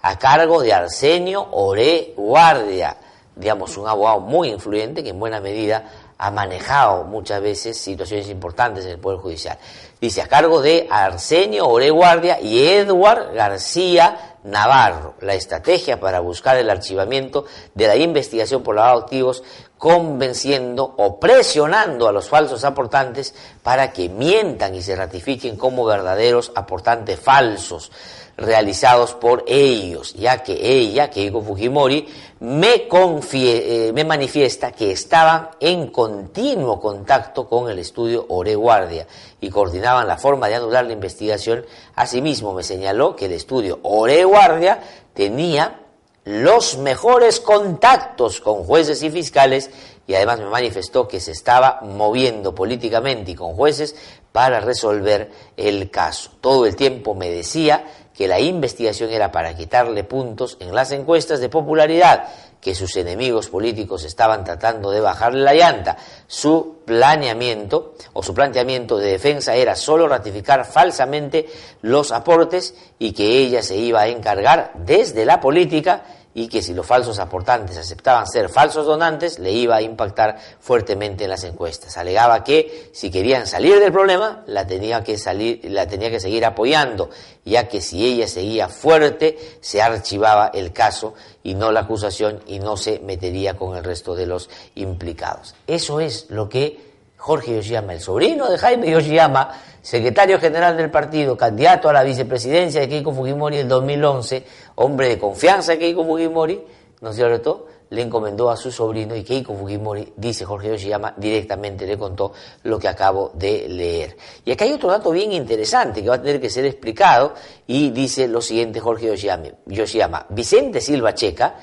a 0.00 0.18
cargo 0.18 0.62
de 0.62 0.72
Arsenio 0.72 1.46
Ore 1.52 2.14
Guardia, 2.16 2.96
digamos, 3.36 3.76
un 3.76 3.88
abogado 3.88 4.20
muy 4.20 4.50
influyente 4.50 5.02
que 5.02 5.10
en 5.10 5.18
buena 5.18 5.40
medida 5.40 5.90
ha 6.18 6.30
manejado 6.30 7.04
muchas 7.04 7.42
veces 7.42 7.76
situaciones 7.76 8.28
importantes 8.28 8.84
en 8.84 8.92
el 8.92 8.98
Poder 8.98 9.18
Judicial. 9.18 9.58
Dice, 10.00 10.22
a 10.22 10.28
cargo 10.28 10.62
de 10.62 10.86
Arsenio 10.90 11.68
Oreguardia 11.68 12.40
y 12.40 12.66
Edward 12.66 13.34
García 13.34 14.36
Navarro, 14.44 15.14
la 15.20 15.34
estrategia 15.34 15.98
para 15.98 16.20
buscar 16.20 16.56
el 16.56 16.70
archivamiento 16.70 17.46
de 17.74 17.88
la 17.88 17.96
investigación 17.96 18.62
por 18.62 18.76
lavado 18.76 18.98
de 18.98 19.04
activos, 19.04 19.42
convenciendo 19.78 20.94
o 20.96 21.18
presionando 21.20 22.08
a 22.08 22.12
los 22.12 22.28
falsos 22.28 22.64
aportantes 22.64 23.34
para 23.62 23.92
que 23.92 24.08
mientan 24.08 24.74
y 24.74 24.82
se 24.82 24.96
ratifiquen 24.96 25.56
como 25.56 25.84
verdaderos 25.84 26.52
aportantes 26.54 27.18
falsos 27.20 27.90
realizados 28.36 29.14
por 29.14 29.44
ellos, 29.46 30.14
ya 30.14 30.42
que 30.42 30.54
ella, 30.54 31.10
Keiko 31.10 31.40
Fujimori, 31.40 32.08
me, 32.40 32.88
confie, 32.88 33.88
eh, 33.88 33.92
me 33.92 34.04
manifiesta 34.04 34.72
que 34.72 34.90
estaban 34.90 35.50
en 35.60 35.88
continuo 35.88 36.80
contacto 36.80 37.48
con 37.48 37.70
el 37.70 37.78
estudio 37.78 38.26
Oreguardia 38.28 39.06
y 39.40 39.50
coordinaban 39.50 40.08
la 40.08 40.16
forma 40.16 40.48
de 40.48 40.56
anular 40.56 40.84
la 40.84 40.92
investigación. 40.92 41.64
Asimismo, 41.94 42.52
me 42.54 42.64
señaló 42.64 43.14
que 43.14 43.26
el 43.26 43.32
estudio 43.32 43.78
Oreguardia 43.82 44.80
tenía 45.14 45.83
los 46.24 46.78
mejores 46.78 47.38
contactos 47.40 48.40
con 48.40 48.64
jueces 48.64 49.02
y 49.02 49.10
fiscales 49.10 49.70
y 50.06 50.14
además 50.14 50.38
me 50.40 50.46
manifestó 50.46 51.06
que 51.06 51.20
se 51.20 51.32
estaba 51.32 51.80
moviendo 51.82 52.54
políticamente 52.54 53.32
y 53.32 53.34
con 53.34 53.54
jueces 53.54 53.94
para 54.32 54.60
resolver 54.60 55.30
el 55.56 55.90
caso. 55.90 56.30
Todo 56.40 56.66
el 56.66 56.76
tiempo 56.76 57.14
me 57.14 57.30
decía 57.30 57.84
que 58.14 58.28
la 58.28 58.40
investigación 58.40 59.10
era 59.10 59.32
para 59.32 59.56
quitarle 59.56 60.04
puntos 60.04 60.56
en 60.60 60.74
las 60.74 60.92
encuestas 60.92 61.40
de 61.40 61.48
popularidad, 61.48 62.28
que 62.64 62.74
sus 62.74 62.96
enemigos 62.96 63.50
políticos 63.50 64.04
estaban 64.04 64.42
tratando 64.42 64.90
de 64.90 65.00
bajarle 65.00 65.42
la 65.42 65.52
llanta. 65.52 65.98
Su 66.26 66.78
planeamiento 66.86 67.94
o 68.14 68.22
su 68.22 68.32
planteamiento 68.32 68.96
de 68.96 69.10
defensa 69.10 69.54
era 69.54 69.76
solo 69.76 70.08
ratificar 70.08 70.64
falsamente 70.64 71.46
los 71.82 72.10
aportes 72.10 72.74
y 72.98 73.12
que 73.12 73.38
ella 73.38 73.62
se 73.62 73.76
iba 73.76 74.00
a 74.00 74.08
encargar 74.08 74.72
desde 74.76 75.26
la 75.26 75.40
política 75.40 76.04
y 76.34 76.48
que 76.48 76.62
si 76.62 76.74
los 76.74 76.84
falsos 76.84 77.18
aportantes 77.20 77.76
aceptaban 77.76 78.26
ser 78.26 78.48
falsos 78.48 78.86
donantes, 78.86 79.38
le 79.38 79.52
iba 79.52 79.76
a 79.76 79.82
impactar 79.82 80.38
fuertemente 80.60 81.24
en 81.24 81.30
las 81.30 81.44
encuestas. 81.44 81.96
Alegaba 81.96 82.42
que 82.42 82.90
si 82.92 83.10
querían 83.10 83.46
salir 83.46 83.78
del 83.78 83.92
problema, 83.92 84.42
la 84.46 84.66
tenía 84.66 85.04
que 85.04 85.16
salir, 85.16 85.60
la 85.70 85.86
tenía 85.86 86.10
que 86.10 86.18
seguir 86.18 86.44
apoyando, 86.44 87.10
ya 87.44 87.68
que 87.68 87.80
si 87.80 88.04
ella 88.04 88.26
seguía 88.26 88.68
fuerte, 88.68 89.38
se 89.60 89.80
archivaba 89.80 90.50
el 90.52 90.72
caso 90.72 91.14
y 91.42 91.54
no 91.54 91.70
la 91.70 91.80
acusación 91.80 92.40
y 92.46 92.58
no 92.58 92.76
se 92.76 92.98
metería 92.98 93.54
con 93.56 93.76
el 93.76 93.84
resto 93.84 94.14
de 94.16 94.26
los 94.26 94.50
implicados. 94.74 95.54
Eso 95.66 96.00
es 96.00 96.26
lo 96.30 96.48
que 96.48 96.93
Jorge 97.16 97.54
Yoshiyama, 97.56 97.94
el 97.94 98.00
sobrino 98.00 98.50
de 98.50 98.58
Jaime 98.58 98.90
Yoshiyama, 98.90 99.50
secretario 99.80 100.38
general 100.38 100.76
del 100.76 100.90
partido, 100.90 101.36
candidato 101.36 101.88
a 101.88 101.92
la 101.92 102.02
vicepresidencia 102.02 102.80
de 102.80 102.88
Keiko 102.88 103.12
Fujimori 103.12 103.58
en 103.58 103.68
2011, 103.68 104.44
hombre 104.76 105.08
de 105.08 105.18
confianza 105.18 105.72
de 105.72 105.78
Keiko 105.78 106.04
Fujimori, 106.04 106.62
¿no 107.00 107.10
es 107.10 107.16
cierto?, 107.16 107.66
le 107.90 108.02
encomendó 108.02 108.50
a 108.50 108.56
su 108.56 108.70
sobrino 108.70 109.14
y 109.14 109.22
Keiko 109.22 109.54
Fujimori, 109.54 110.12
dice 110.16 110.44
Jorge 110.44 110.68
Yoshiyama, 110.70 111.14
directamente 111.16 111.86
le 111.86 111.96
contó 111.96 112.32
lo 112.64 112.78
que 112.78 112.88
acabo 112.88 113.30
de 113.34 113.68
leer. 113.68 114.16
Y 114.44 114.52
acá 114.52 114.64
hay 114.64 114.72
otro 114.72 114.90
dato 114.90 115.10
bien 115.10 115.32
interesante 115.32 116.02
que 116.02 116.08
va 116.08 116.16
a 116.16 116.22
tener 116.22 116.40
que 116.40 116.50
ser 116.50 116.64
explicado 116.64 117.34
y 117.66 117.90
dice 117.90 118.26
lo 118.26 118.40
siguiente 118.40 118.80
Jorge 118.80 119.06
Yoshiyama, 119.06 119.48
Yoshiyama 119.66 120.26
Vicente 120.30 120.80
Silva 120.80 121.14
Checa, 121.14 121.54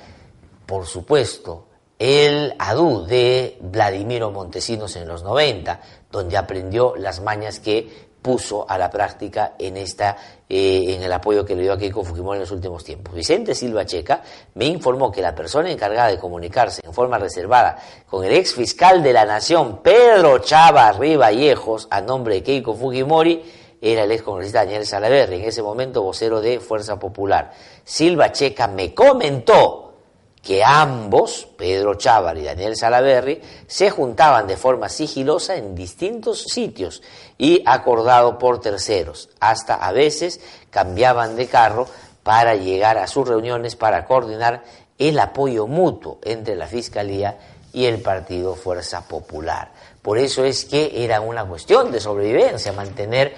por 0.66 0.86
supuesto, 0.86 1.68
el 2.02 2.56
adú 2.58 3.06
de 3.06 3.60
Vladimiro 3.62 4.32
Montesinos 4.32 4.96
en 4.96 5.08
los 5.08 5.22
90, 5.22 5.80
donde 6.12 6.36
aprendió 6.36 6.96
las 6.96 7.22
mañas 7.22 7.60
que 7.60 8.10
puso 8.24 8.66
a 8.68 8.80
la 8.80 8.90
práctica 8.90 9.54
en 9.60 9.78
esta 9.78 10.18
eh, 10.50 10.96
en 10.96 11.04
el 11.04 11.14
apoyo 11.14 11.46
que 11.46 11.56
le 11.56 11.62
dio 11.62 11.74
a 11.74 11.78
Keiko 11.78 12.04
Fujimori 12.04 12.38
en 12.38 12.42
los 12.42 12.52
últimos 12.52 12.84
tiempos. 12.84 13.14
Vicente 13.14 13.54
Silva 13.54 13.86
Checa 13.86 14.24
me 14.56 14.66
informó 14.66 15.12
que 15.12 15.22
la 15.22 15.36
persona 15.36 15.70
encargada 15.70 16.08
de 16.08 16.18
comunicarse 16.18 16.82
en 16.84 16.92
forma 16.92 17.20
reservada 17.20 17.78
con 18.10 18.26
el 18.26 18.34
ex 18.34 18.56
fiscal 18.56 19.04
de 19.04 19.14
la 19.14 19.26
Nación, 19.26 19.84
Pedro 19.84 20.40
Chava 20.40 20.94
Vallejos, 20.94 21.88
a 21.92 22.02
nombre 22.02 22.34
de 22.34 22.44
Keiko 22.44 22.74
Fujimori, 22.74 23.44
era 23.80 24.06
el 24.06 24.12
ex 24.12 24.24
congresista 24.24 24.66
Daniel 24.66 24.88
Salaverri, 24.88 25.36
en 25.36 25.44
ese 25.44 25.62
momento 25.62 26.02
vocero 26.02 26.42
de 26.42 26.60
Fuerza 26.60 26.98
Popular. 26.98 27.52
Silva 27.84 28.32
Checa 28.32 28.68
me 28.68 28.92
comentó 28.96 29.91
que 30.42 30.64
ambos, 30.64 31.48
Pedro 31.58 31.96
Chávar 31.96 32.38
y 32.38 32.44
Daniel 32.44 32.76
Salaverri, 32.76 33.42
se 33.68 33.92
juntaban 33.92 34.48
de 34.48 34.58
forma 34.58 34.90
sigilosa 34.90 35.56
en 35.56 35.76
distintos 35.76 36.44
sitios 36.44 37.04
y 37.38 37.62
acordado 37.66 38.40
por 38.40 38.60
terceros. 38.60 39.30
Hasta 39.40 39.76
a 39.76 39.92
veces 39.92 40.42
cambiaban 40.72 41.36
de 41.36 41.48
carro 41.48 41.88
para 42.24 42.56
llegar 42.56 42.98
a 42.98 43.08
sus 43.08 43.28
reuniones 43.28 43.76
para 43.76 44.06
coordinar 44.06 44.64
el 44.98 45.20
apoyo 45.20 45.68
mutuo 45.68 46.20
entre 46.24 46.56
la 46.56 46.68
Fiscalía 46.68 47.38
y 47.74 47.86
el 47.86 48.02
Partido 48.02 48.56
Fuerza 48.56 49.08
Popular. 49.08 49.72
Por 50.02 50.18
eso 50.18 50.44
es 50.44 50.66
que 50.66 51.04
era 51.04 51.22
una 51.22 51.46
cuestión 51.46 51.92
de 51.92 52.00
sobrevivencia 52.00 52.74
mantener 52.74 53.36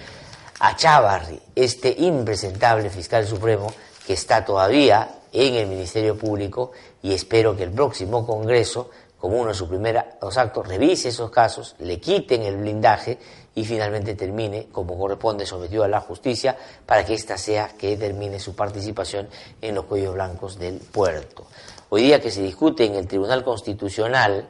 a 0.60 0.76
Chávarri, 0.76 1.42
este 1.56 1.94
impresentable 2.00 2.90
fiscal 2.90 3.28
supremo 3.28 3.72
que 4.08 4.14
está 4.14 4.46
todavía 4.46 5.10
en 5.34 5.56
el 5.56 5.68
Ministerio 5.68 6.16
Público 6.16 6.72
y 7.02 7.12
espero 7.14 7.58
que 7.58 7.64
el 7.64 7.72
próximo 7.72 8.26
Congreso, 8.26 8.92
como 9.20 9.38
uno 9.38 9.50
de 9.50 9.56
sus 9.56 9.68
primeros 9.68 10.38
actos, 10.38 10.68
revise 10.68 11.10
esos 11.10 11.32
casos, 11.32 11.76
le 11.80 12.00
quiten 12.00 12.44
el 12.44 12.58
blindaje 12.58 13.18
y 13.56 13.66
finalmente 13.66 14.16
termine, 14.16 14.68
como 14.72 14.98
corresponde, 14.98 15.46
sometido 15.46 15.84
a 15.84 15.88
la 15.88 16.02
justicia 16.02 16.56
para 16.86 17.04
que 17.04 17.16
ésta 17.16 17.38
sea 17.38 17.70
que 17.78 17.98
determine 17.98 18.40
su 18.40 18.56
participación 18.56 19.28
en 19.62 19.76
los 19.76 19.86
cuellos 19.86 20.14
blancos 20.14 20.58
del 20.58 20.78
puerto. 20.78 21.46
Hoy 21.90 22.04
día 22.04 22.22
que 22.22 22.32
se 22.32 22.42
discute 22.42 22.86
en 22.86 22.96
el 22.96 23.08
Tribunal 23.08 23.44
Constitucional 23.44 24.48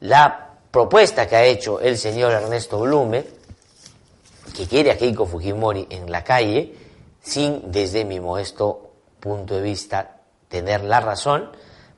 la 0.00 0.50
propuesta 0.70 1.28
que 1.28 1.36
ha 1.36 1.44
hecho 1.44 1.80
el 1.80 1.96
señor 1.96 2.32
Ernesto 2.32 2.80
Blume, 2.80 3.24
que 4.56 4.66
quiere 4.66 4.90
a 4.90 4.98
Keiko 4.98 5.26
Fujimori 5.26 5.86
en 5.90 6.10
la 6.10 6.22
calle, 6.22 6.74
sin, 7.22 7.70
desde 7.70 8.04
mi 8.04 8.20
modesto 8.20 8.90
punto 9.18 9.54
de 9.54 9.62
vista, 9.62 10.13
tener 10.54 10.84
la 10.84 11.00
razón, 11.00 11.50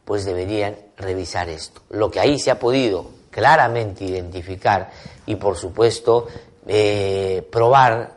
pues 0.06 0.24
deberían 0.24 0.76
revisar 0.96 1.50
esto. 1.50 1.82
Lo 1.90 2.10
que 2.10 2.20
ahí 2.20 2.38
se 2.38 2.50
ha 2.50 2.58
podido 2.58 3.10
claramente 3.30 4.06
identificar 4.06 4.90
y 5.26 5.36
por 5.36 5.58
supuesto 5.58 6.26
eh, 6.66 7.46
probar 7.52 8.16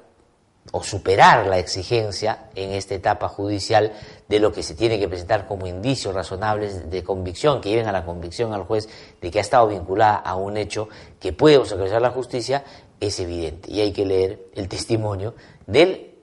o 0.72 0.82
superar 0.82 1.48
la 1.48 1.60
exigencia 1.60 2.46
en 2.56 2.72
esta 2.72 2.96
etapa 2.96 3.28
judicial 3.28 3.92
de 4.30 4.40
lo 4.40 4.54
que 4.54 4.64
se 4.64 4.76
tiene 4.76 4.98
que 4.98 5.10
presentar 5.10 5.46
como 5.46 5.68
indicios 5.68 6.16
razonables 6.16 6.90
de 6.90 7.04
convicción, 7.04 7.60
que 7.60 7.70
lleven 7.70 7.88
a 7.88 7.92
la 7.92 8.06
convicción 8.06 8.54
al 8.54 8.64
juez 8.64 8.88
de 9.20 9.30
que 9.30 9.40
ha 9.40 9.42
estado 9.42 9.68
vinculada 9.68 10.16
a 10.16 10.36
un 10.36 10.56
hecho 10.56 10.88
que 11.20 11.34
puede 11.34 11.58
obstaculizar 11.58 12.02
la 12.02 12.12
justicia, 12.12 12.64
es 12.98 13.20
evidente. 13.20 13.70
Y 13.70 13.82
hay 13.82 13.92
que 13.92 14.06
leer 14.06 14.40
el 14.56 14.70
testimonio 14.70 15.34
de 15.68 16.16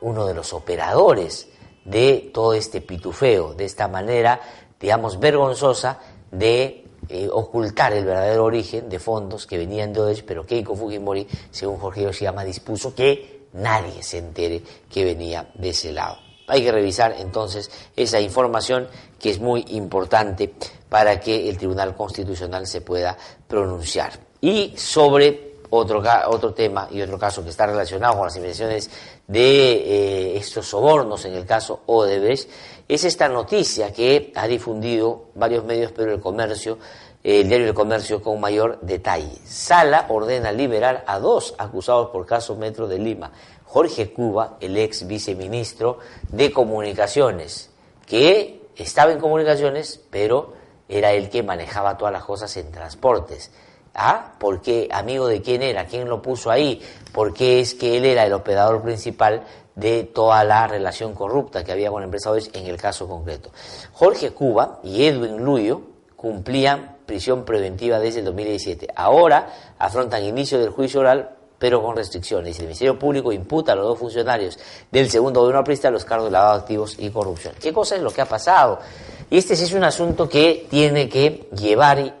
uno 0.00 0.26
de 0.26 0.34
los 0.34 0.52
operadores 0.54 1.46
de 1.84 2.30
todo 2.32 2.54
este 2.54 2.80
pitufeo, 2.80 3.54
de 3.54 3.64
esta 3.64 3.88
manera 3.88 4.40
digamos, 4.80 5.20
vergonzosa 5.20 5.98
de 6.30 6.84
eh, 7.08 7.28
ocultar 7.30 7.92
el 7.92 8.04
verdadero 8.04 8.44
origen 8.44 8.88
de 8.88 8.98
fondos 8.98 9.46
que 9.46 9.58
venían 9.58 9.92
de 9.92 10.00
Odebrecht, 10.00 10.26
pero 10.26 10.46
Keiko 10.46 10.74
Fujimori, 10.74 11.26
según 11.50 11.78
Jorge 11.78 12.02
Yoshiyama, 12.02 12.44
dispuso 12.44 12.94
que 12.94 13.46
nadie 13.52 14.02
se 14.02 14.18
entere 14.18 14.62
que 14.90 15.04
venía 15.04 15.50
de 15.54 15.70
ese 15.70 15.92
lado. 15.92 16.18
Hay 16.46 16.62
que 16.62 16.72
revisar 16.72 17.14
entonces 17.18 17.70
esa 17.94 18.20
información 18.20 18.88
que 19.18 19.30
es 19.30 19.38
muy 19.38 19.64
importante 19.68 20.52
para 20.88 21.20
que 21.20 21.48
el 21.48 21.58
Tribunal 21.58 21.94
Constitucional 21.94 22.66
se 22.66 22.80
pueda 22.80 23.16
pronunciar. 23.46 24.18
Y 24.40 24.74
sobre 24.76 25.49
otro, 25.70 26.02
otro 26.28 26.52
tema 26.52 26.88
y 26.90 27.00
otro 27.00 27.18
caso 27.18 27.42
que 27.42 27.50
está 27.50 27.66
relacionado 27.66 28.16
con 28.16 28.26
las 28.26 28.36
investigaciones 28.36 28.90
de 29.26 29.72
eh, 29.72 30.36
estos 30.36 30.66
sobornos 30.66 31.24
en 31.24 31.34
el 31.34 31.46
caso 31.46 31.80
Odebrecht, 31.86 32.50
es 32.88 33.04
esta 33.04 33.28
noticia 33.28 33.92
que 33.92 34.32
ha 34.34 34.48
difundido 34.48 35.26
varios 35.34 35.64
medios, 35.64 35.92
pero 35.92 36.12
el 36.12 36.20
comercio, 36.20 36.78
el 37.22 37.46
diario 37.48 37.66
del 37.66 37.74
comercio 37.74 38.20
con 38.20 38.40
mayor 38.40 38.80
detalle. 38.82 39.38
Sala 39.44 40.06
ordena 40.08 40.50
liberar 40.50 41.04
a 41.06 41.20
dos 41.20 41.54
acusados 41.56 42.10
por 42.10 42.26
caso 42.26 42.56
Metro 42.56 42.88
de 42.88 42.98
Lima. 42.98 43.30
Jorge 43.64 44.12
Cuba, 44.12 44.56
el 44.60 44.76
ex 44.76 45.06
viceministro 45.06 45.98
de 46.30 46.50
Comunicaciones, 46.50 47.70
que 48.04 48.62
estaba 48.74 49.12
en 49.12 49.20
comunicaciones, 49.20 50.00
pero 50.10 50.54
era 50.88 51.12
el 51.12 51.30
que 51.30 51.44
manejaba 51.44 51.96
todas 51.96 52.12
las 52.12 52.24
cosas 52.24 52.56
en 52.56 52.72
transportes. 52.72 53.52
¿Ah? 53.94 54.34
¿Por 54.38 54.60
qué? 54.60 54.88
¿Amigo 54.92 55.26
de 55.26 55.42
quién 55.42 55.62
era? 55.62 55.86
¿Quién 55.86 56.08
lo 56.08 56.22
puso 56.22 56.50
ahí? 56.50 56.80
Porque 57.12 57.60
es 57.60 57.74
que 57.74 57.96
él 57.96 58.04
era 58.04 58.24
el 58.24 58.32
operador 58.32 58.82
principal 58.82 59.44
de 59.74 60.04
toda 60.04 60.44
la 60.44 60.66
relación 60.66 61.14
corrupta 61.14 61.64
que 61.64 61.72
había 61.72 61.90
con 61.90 62.02
empresarios 62.02 62.50
en 62.52 62.66
el 62.66 62.76
caso 62.76 63.08
concreto. 63.08 63.50
Jorge 63.92 64.30
Cuba 64.30 64.80
y 64.82 65.04
Edwin 65.06 65.38
Luyo 65.44 65.82
cumplían 66.16 66.98
prisión 67.06 67.44
preventiva 67.44 67.98
desde 67.98 68.20
el 68.20 68.26
2017. 68.26 68.88
Ahora 68.94 69.48
afrontan 69.78 70.24
inicio 70.24 70.58
del 70.58 70.70
juicio 70.70 71.00
oral 71.00 71.36
pero 71.60 71.82
con 71.82 71.94
restricciones. 71.94 72.58
El 72.58 72.64
Ministerio 72.64 72.98
Público 72.98 73.32
imputa 73.32 73.72
a 73.72 73.74
los 73.74 73.84
dos 73.84 73.98
funcionarios 73.98 74.58
del 74.90 75.10
segundo 75.10 75.40
gobierno 75.40 75.60
aprista 75.60 75.90
los 75.90 76.06
cargos 76.06 76.28
de 76.28 76.32
lavado 76.32 76.54
de 76.54 76.60
activos 76.60 76.96
y 76.98 77.10
corrupción. 77.10 77.54
¿Qué 77.60 77.70
cosa 77.70 77.96
es 77.96 78.02
lo 78.02 78.10
que 78.10 78.22
ha 78.22 78.26
pasado? 78.26 78.80
Y 79.28 79.36
este 79.36 79.52
es 79.52 79.72
un 79.74 79.84
asunto 79.84 80.26
que 80.26 80.66
tiene 80.70 81.08
que 81.08 81.48
llevar 81.54 82.14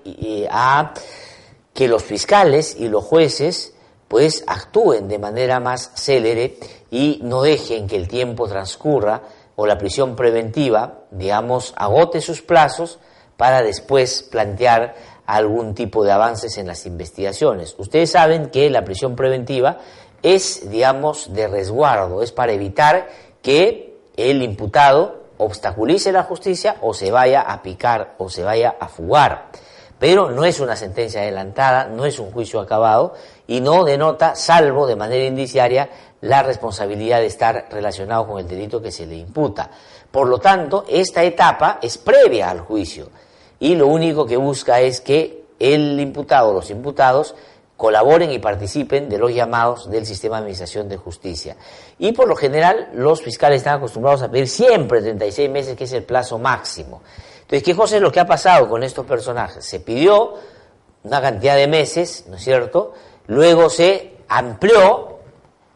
a 0.50 0.92
que 1.80 1.88
los 1.88 2.02
fiscales 2.04 2.76
y 2.78 2.90
los 2.90 3.02
jueces 3.02 3.72
pues 4.06 4.44
actúen 4.46 5.08
de 5.08 5.18
manera 5.18 5.60
más 5.60 5.92
célere 5.94 6.58
y 6.90 7.20
no 7.22 7.40
dejen 7.40 7.86
que 7.86 7.96
el 7.96 8.06
tiempo 8.06 8.46
transcurra 8.46 9.22
o 9.56 9.64
la 9.64 9.78
prisión 9.78 10.14
preventiva, 10.14 11.04
digamos, 11.10 11.72
agote 11.78 12.20
sus 12.20 12.42
plazos 12.42 12.98
para 13.38 13.62
después 13.62 14.22
plantear 14.30 14.94
algún 15.24 15.74
tipo 15.74 16.04
de 16.04 16.12
avances 16.12 16.58
en 16.58 16.66
las 16.66 16.84
investigaciones. 16.84 17.74
Ustedes 17.78 18.10
saben 18.10 18.50
que 18.50 18.68
la 18.68 18.84
prisión 18.84 19.16
preventiva 19.16 19.78
es, 20.22 20.68
digamos, 20.68 21.32
de 21.32 21.48
resguardo, 21.48 22.22
es 22.22 22.30
para 22.30 22.52
evitar 22.52 23.08
que 23.40 23.96
el 24.18 24.42
imputado 24.42 25.22
obstaculice 25.38 26.12
la 26.12 26.24
justicia 26.24 26.76
o 26.82 26.92
se 26.92 27.10
vaya 27.10 27.40
a 27.40 27.62
picar 27.62 28.16
o 28.18 28.28
se 28.28 28.44
vaya 28.44 28.76
a 28.78 28.86
fugar. 28.86 29.69
Pero 30.00 30.30
no 30.30 30.46
es 30.46 30.58
una 30.60 30.76
sentencia 30.76 31.20
adelantada, 31.20 31.84
no 31.84 32.06
es 32.06 32.18
un 32.18 32.32
juicio 32.32 32.58
acabado 32.58 33.14
y 33.46 33.60
no 33.60 33.84
denota, 33.84 34.34
salvo 34.34 34.86
de 34.86 34.96
manera 34.96 35.26
indiciaria, 35.26 35.90
la 36.22 36.42
responsabilidad 36.42 37.20
de 37.20 37.26
estar 37.26 37.68
relacionado 37.70 38.26
con 38.26 38.38
el 38.38 38.48
delito 38.48 38.80
que 38.80 38.90
se 38.90 39.04
le 39.04 39.16
imputa. 39.16 39.70
Por 40.10 40.26
lo 40.26 40.38
tanto, 40.38 40.86
esta 40.88 41.22
etapa 41.22 41.78
es 41.82 41.98
previa 41.98 42.50
al 42.50 42.60
juicio 42.60 43.10
y 43.58 43.74
lo 43.74 43.88
único 43.88 44.24
que 44.24 44.38
busca 44.38 44.80
es 44.80 45.02
que 45.02 45.44
el 45.58 46.00
imputado 46.00 46.48
o 46.48 46.54
los 46.54 46.70
imputados 46.70 47.34
colaboren 47.76 48.30
y 48.30 48.38
participen 48.38 49.08
de 49.10 49.18
los 49.18 49.34
llamados 49.34 49.90
del 49.90 50.06
sistema 50.06 50.36
de 50.36 50.40
administración 50.40 50.88
de 50.88 50.96
justicia. 50.96 51.56
Y 51.98 52.12
por 52.12 52.26
lo 52.26 52.36
general 52.36 52.88
los 52.94 53.20
fiscales 53.20 53.58
están 53.58 53.76
acostumbrados 53.76 54.22
a 54.22 54.30
pedir 54.30 54.48
siempre 54.48 55.02
36 55.02 55.50
meses, 55.50 55.76
que 55.76 55.84
es 55.84 55.92
el 55.92 56.04
plazo 56.04 56.38
máximo. 56.38 57.02
Entonces, 57.50 57.64
¿qué 57.64 57.74
cosa 57.74 57.96
es 57.96 58.02
lo 58.02 58.12
que 58.12 58.20
ha 58.20 58.26
pasado 58.26 58.68
con 58.68 58.84
estos 58.84 59.04
personajes? 59.04 59.64
Se 59.64 59.80
pidió 59.80 60.34
una 61.02 61.20
cantidad 61.20 61.56
de 61.56 61.66
meses, 61.66 62.26
¿no 62.28 62.36
es 62.36 62.44
cierto? 62.44 62.94
Luego 63.26 63.68
se 63.68 64.18
amplió 64.28 65.18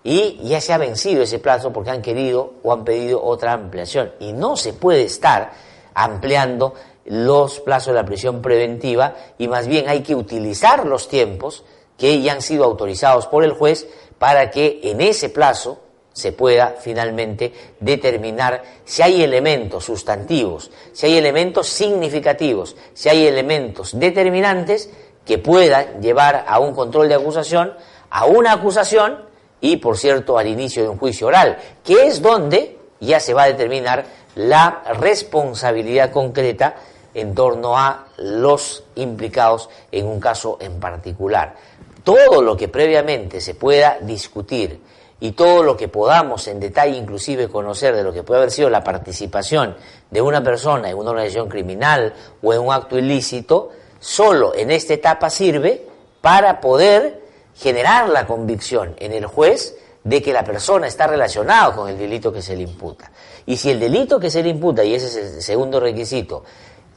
y 0.05 0.39
ya 0.45 0.61
se 0.61 0.73
ha 0.73 0.79
vencido 0.79 1.25
ese 1.25 1.41
plazo 1.41 1.73
porque 1.73 1.91
han 1.91 2.01
querido 2.01 2.55
o 2.63 2.73
han 2.73 2.85
pedido 2.85 3.21
otra 3.25 3.55
ampliación. 3.55 4.13
Y 4.21 4.33
no 4.33 4.57
se 4.57 4.73
puede 4.73 5.03
estar 5.03 5.51
ampliando 5.95 6.75
los 7.07 7.59
plazos 7.59 7.89
de 7.89 7.95
la 7.95 8.07
prisión 8.07 8.41
preventiva 8.41 9.17
y 9.37 9.49
más 9.49 9.67
bien 9.67 9.89
hay 9.89 10.05
que 10.05 10.15
utilizar 10.15 10.87
los 10.87 11.09
tiempos 11.09 11.65
que 11.99 12.23
ya 12.23 12.35
han 12.35 12.43
sido 12.43 12.65
autorizados 12.67 13.27
por 13.27 13.43
el 13.43 13.53
juez 13.53 13.89
para 14.21 14.53
que 14.53 14.79
en 14.85 15.01
ese 15.01 15.29
plazo 15.29 15.81
se 16.15 16.33
pueda 16.33 16.77
finalmente 16.81 17.53
determinar 17.81 18.63
si 18.85 19.03
hay 19.03 19.23
elementos 19.23 19.85
sustantivos, 19.85 20.71
si 20.93 21.07
hay 21.07 21.19
elementos 21.19 21.69
significativos, 21.69 22.77
si 22.95 23.09
hay 23.09 23.27
elementos 23.27 23.99
determinantes 23.99 24.89
que 25.27 25.39
puedan 25.39 26.01
llevar 26.01 26.45
a 26.47 26.61
un 26.61 26.73
control 26.73 27.09
de 27.09 27.17
acusación, 27.17 27.75
a 28.11 28.27
una 28.27 28.53
acusación 28.53 29.25
y, 29.61 29.77
por 29.79 29.99
cierto, 29.99 30.39
al 30.39 30.47
inicio 30.47 30.85
de 30.85 30.89
un 30.89 30.99
juicio 30.99 31.27
oral, 31.27 31.59
que 31.83 32.07
es 32.07 32.23
donde 32.23 32.79
ya 33.01 33.19
se 33.19 33.35
va 33.35 33.43
a 33.43 33.49
determinar 33.49 34.05
la 34.37 34.85
responsabilidad 35.01 36.13
concreta 36.13 36.77
en 37.13 37.35
torno 37.35 37.77
a 37.77 38.07
los 38.19 38.85
implicados 38.95 39.69
en 39.91 40.07
un 40.07 40.21
caso 40.21 40.59
en 40.61 40.79
particular. 40.79 41.57
Todo 42.05 42.41
lo 42.41 42.57
que 42.57 42.69
previamente 42.69 43.41
se 43.41 43.55
pueda 43.55 43.99
discutir 44.01 44.81
y 45.21 45.33
todo 45.33 45.63
lo 45.63 45.77
que 45.77 45.89
podamos 45.89 46.49
en 46.49 46.61
detalle 46.61 46.97
inclusive 46.97 47.49
conocer 47.49 47.95
de 47.95 48.03
lo 48.03 48.13
que 48.13 48.23
puede 48.23 48.41
haber 48.41 48.51
sido 48.51 48.71
la 48.71 48.85
participación 48.85 49.77
de 50.11 50.21
una 50.21 50.43
persona 50.43 50.91
en 50.91 50.97
una 50.97 51.11
organización 51.11 51.49
criminal 51.49 52.15
o 52.43 52.53
en 52.53 52.61
un 52.61 52.73
acto 52.73 52.99
ilícito, 52.99 53.71
solo 54.01 54.55
en 54.55 54.71
esta 54.71 54.95
etapa 54.95 55.31
sirve 55.31 55.87
para 56.21 56.61
poder 56.61 57.23
generar 57.55 58.09
la 58.09 58.27
convicción 58.27 58.95
en 58.99 59.13
el 59.13 59.27
juez 59.27 59.77
de 60.03 60.21
que 60.21 60.33
la 60.33 60.45
persona 60.45 60.87
está 60.87 61.07
relacionada 61.07 61.75
con 61.75 61.89
el 61.89 61.97
delito 61.97 62.33
que 62.33 62.43
se 62.43 62.57
le 62.57 62.63
imputa. 62.63 63.11
Y 63.47 63.57
si 63.57 63.71
el 63.71 63.81
delito 63.81 64.21
que 64.21 64.31
se 64.31 64.43
le 64.43 64.51
imputa, 64.51 64.85
y 64.85 64.95
ese 64.95 65.07
es 65.07 65.17
el 65.17 65.43
segundo 65.43 65.81
requisito, 65.81 66.45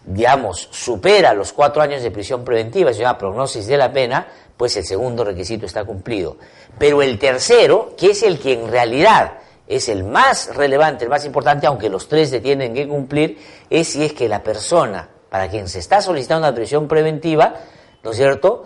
digamos, 0.06 0.70
supera 0.72 1.34
los 1.34 1.54
cuatro 1.54 1.82
años 1.82 2.02
de 2.02 2.12
prisión 2.12 2.44
preventiva, 2.44 2.94
se 2.94 3.00
llama 3.00 3.18
prognosis 3.18 3.68
de 3.68 3.78
la 3.78 3.92
pena, 3.92 4.28
pues 4.58 4.76
el 4.76 4.86
segundo 4.86 5.24
requisito 5.24 5.66
está 5.66 5.86
cumplido. 5.86 6.38
Pero 6.78 7.02
el 7.02 7.20
tercero, 7.20 7.94
que 7.96 8.12
es 8.12 8.24
el 8.24 8.40
que 8.40 8.54
en 8.54 8.70
realidad 8.70 9.34
es 9.68 9.90
el 9.90 10.04
más 10.04 10.56
relevante, 10.56 11.04
el 11.04 11.10
más 11.10 11.26
importante, 11.26 11.68
aunque 11.68 11.90
los 11.90 12.08
tres 12.08 12.30
se 12.30 12.40
tienen 12.40 12.74
que 12.74 12.88
cumplir, 12.88 13.38
es 13.70 13.90
si 13.90 14.04
es 14.04 14.14
que 14.14 14.28
la 14.28 14.44
persona 14.44 15.10
para 15.30 15.50
quien 15.50 15.68
se 15.68 15.80
está 15.80 16.02
solicitando 16.02 16.48
una 16.48 16.56
prisión 16.56 16.88
preventiva, 16.88 17.56
¿no 18.04 18.12
es 18.12 18.18
cierto?, 18.18 18.66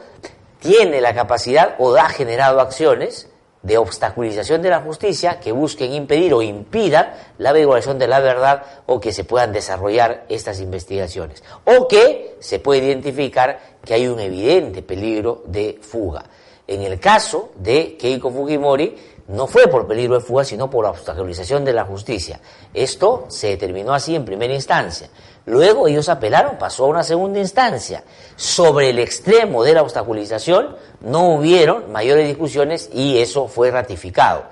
tiene 0.59 1.01
la 1.01 1.15
capacidad 1.15 1.75
o 1.79 1.95
ha 1.95 2.09
generado 2.09 2.61
acciones 2.61 3.30
de 3.63 3.77
obstaculización 3.77 4.61
de 4.61 4.69
la 4.69 4.81
justicia 4.81 5.39
que 5.39 5.51
busquen 5.51 5.93
impedir 5.93 6.33
o 6.33 6.41
impidan 6.41 7.13
la 7.37 7.51
averiguación 7.51 7.99
de 7.99 8.07
la 8.07 8.19
verdad 8.19 8.63
o 8.87 8.99
que 8.99 9.13
se 9.13 9.23
puedan 9.23 9.53
desarrollar 9.53 10.25
estas 10.29 10.59
investigaciones. 10.59 11.43
O 11.65 11.87
que 11.87 12.37
se 12.39 12.59
puede 12.59 12.85
identificar 12.85 13.59
que 13.85 13.93
hay 13.93 14.07
un 14.07 14.19
evidente 14.19 14.81
peligro 14.81 15.43
de 15.45 15.79
fuga. 15.81 16.25
En 16.67 16.81
el 16.83 16.99
caso 16.99 17.51
de 17.55 17.97
Keiko 17.97 18.31
Fujimori, 18.31 18.95
no 19.31 19.47
fue 19.47 19.67
por 19.67 19.87
peligro 19.87 20.15
de 20.15 20.21
fuga, 20.21 20.43
sino 20.43 20.69
por 20.69 20.85
obstaculización 20.85 21.63
de 21.63 21.71
la 21.71 21.85
justicia. 21.85 22.41
Esto 22.73 23.25
se 23.29 23.47
determinó 23.47 23.93
así 23.93 24.13
en 24.13 24.25
primera 24.25 24.53
instancia. 24.53 25.09
Luego 25.45 25.87
ellos 25.87 26.09
apelaron, 26.09 26.57
pasó 26.57 26.83
a 26.83 26.89
una 26.89 27.03
segunda 27.03 27.39
instancia. 27.39 28.03
Sobre 28.35 28.89
el 28.89 28.99
extremo 28.99 29.63
de 29.63 29.73
la 29.73 29.83
obstaculización 29.83 30.75
no 30.99 31.29
hubieron 31.29 31.93
mayores 31.93 32.27
discusiones 32.27 32.89
y 32.91 33.19
eso 33.19 33.47
fue 33.47 33.71
ratificado. 33.71 34.43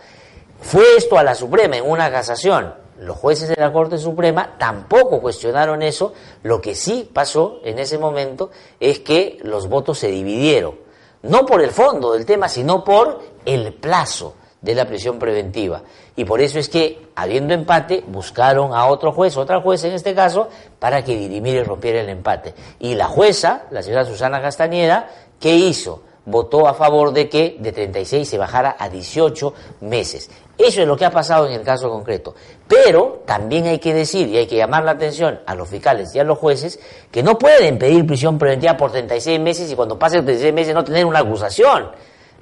Fue 0.61 0.95
esto 0.95 1.17
a 1.17 1.23
la 1.23 1.35
Suprema 1.35 1.75
en 1.75 1.89
una 1.89 2.09
casación. 2.09 2.73
Los 2.99 3.17
jueces 3.17 3.49
de 3.49 3.57
la 3.57 3.73
Corte 3.73 3.97
Suprema 3.97 4.55
tampoco 4.57 5.19
cuestionaron 5.19 5.81
eso. 5.81 6.13
Lo 6.43 6.61
que 6.61 6.73
sí 6.73 7.09
pasó 7.13 7.59
en 7.65 7.79
ese 7.79 7.97
momento 7.97 8.49
es 8.79 8.99
que 8.99 9.39
los 9.41 9.67
votos 9.67 9.99
se 9.99 10.07
dividieron. 10.07 10.75
No 11.21 11.45
por 11.45 11.61
el 11.61 11.71
fondo 11.71 12.13
del 12.13 12.25
tema, 12.25 12.47
sino 12.47 12.85
por 12.85 13.19
el 13.45 13.73
plazo 13.73 14.35
de 14.61 14.75
la 14.75 14.85
prisión 14.85 15.19
preventiva. 15.19 15.83
Y 16.15 16.25
por 16.25 16.41
eso 16.41 16.59
es 16.59 16.69
que, 16.69 17.07
habiendo 17.15 17.53
empate, 17.53 18.03
buscaron 18.07 18.73
a 18.73 18.87
otro 18.87 19.11
juez, 19.11 19.37
otra 19.37 19.61
jueza 19.61 19.87
en 19.87 19.93
este 19.93 20.13
caso, 20.13 20.49
para 20.79 21.03
que 21.03 21.17
dirimiera 21.17 21.61
y 21.61 21.63
rompiera 21.63 22.01
el 22.01 22.09
empate. 22.09 22.53
Y 22.79 22.95
la 22.95 23.07
jueza, 23.07 23.63
la 23.71 23.81
señora 23.81 24.05
Susana 24.05 24.41
Castañeda, 24.41 25.09
¿qué 25.39 25.55
hizo? 25.55 26.03
votó 26.29 26.67
a 26.67 26.73
favor 26.73 27.11
de 27.11 27.27
que 27.27 27.57
de 27.59 27.71
36 27.71 28.27
se 28.27 28.37
bajara 28.37 28.75
a 28.77 28.87
18 28.87 29.53
meses. 29.81 30.29
Eso 30.57 30.81
es 30.81 30.87
lo 30.87 30.95
que 30.95 31.05
ha 31.05 31.11
pasado 31.11 31.47
en 31.47 31.53
el 31.53 31.61
caso 31.61 31.89
concreto. 31.89 32.35
Pero 32.67 33.23
también 33.25 33.65
hay 33.65 33.79
que 33.79 33.93
decir 33.93 34.27
y 34.27 34.37
hay 34.37 34.47
que 34.47 34.57
llamar 34.57 34.83
la 34.83 34.91
atención 34.91 35.39
a 35.45 35.55
los 35.55 35.67
fiscales 35.67 36.13
y 36.13 36.19
a 36.19 36.23
los 36.23 36.37
jueces 36.37 36.79
que 37.11 37.23
no 37.23 37.37
pueden 37.37 37.79
pedir 37.79 38.05
prisión 38.05 38.37
preventiva 38.37 38.77
por 38.77 38.91
36 38.91 39.39
meses 39.39 39.71
y 39.71 39.75
cuando 39.75 39.97
pasen 39.97 40.23
36 40.23 40.53
meses 40.53 40.75
no 40.75 40.83
tener 40.83 41.05
una 41.05 41.19
acusación. 41.19 41.89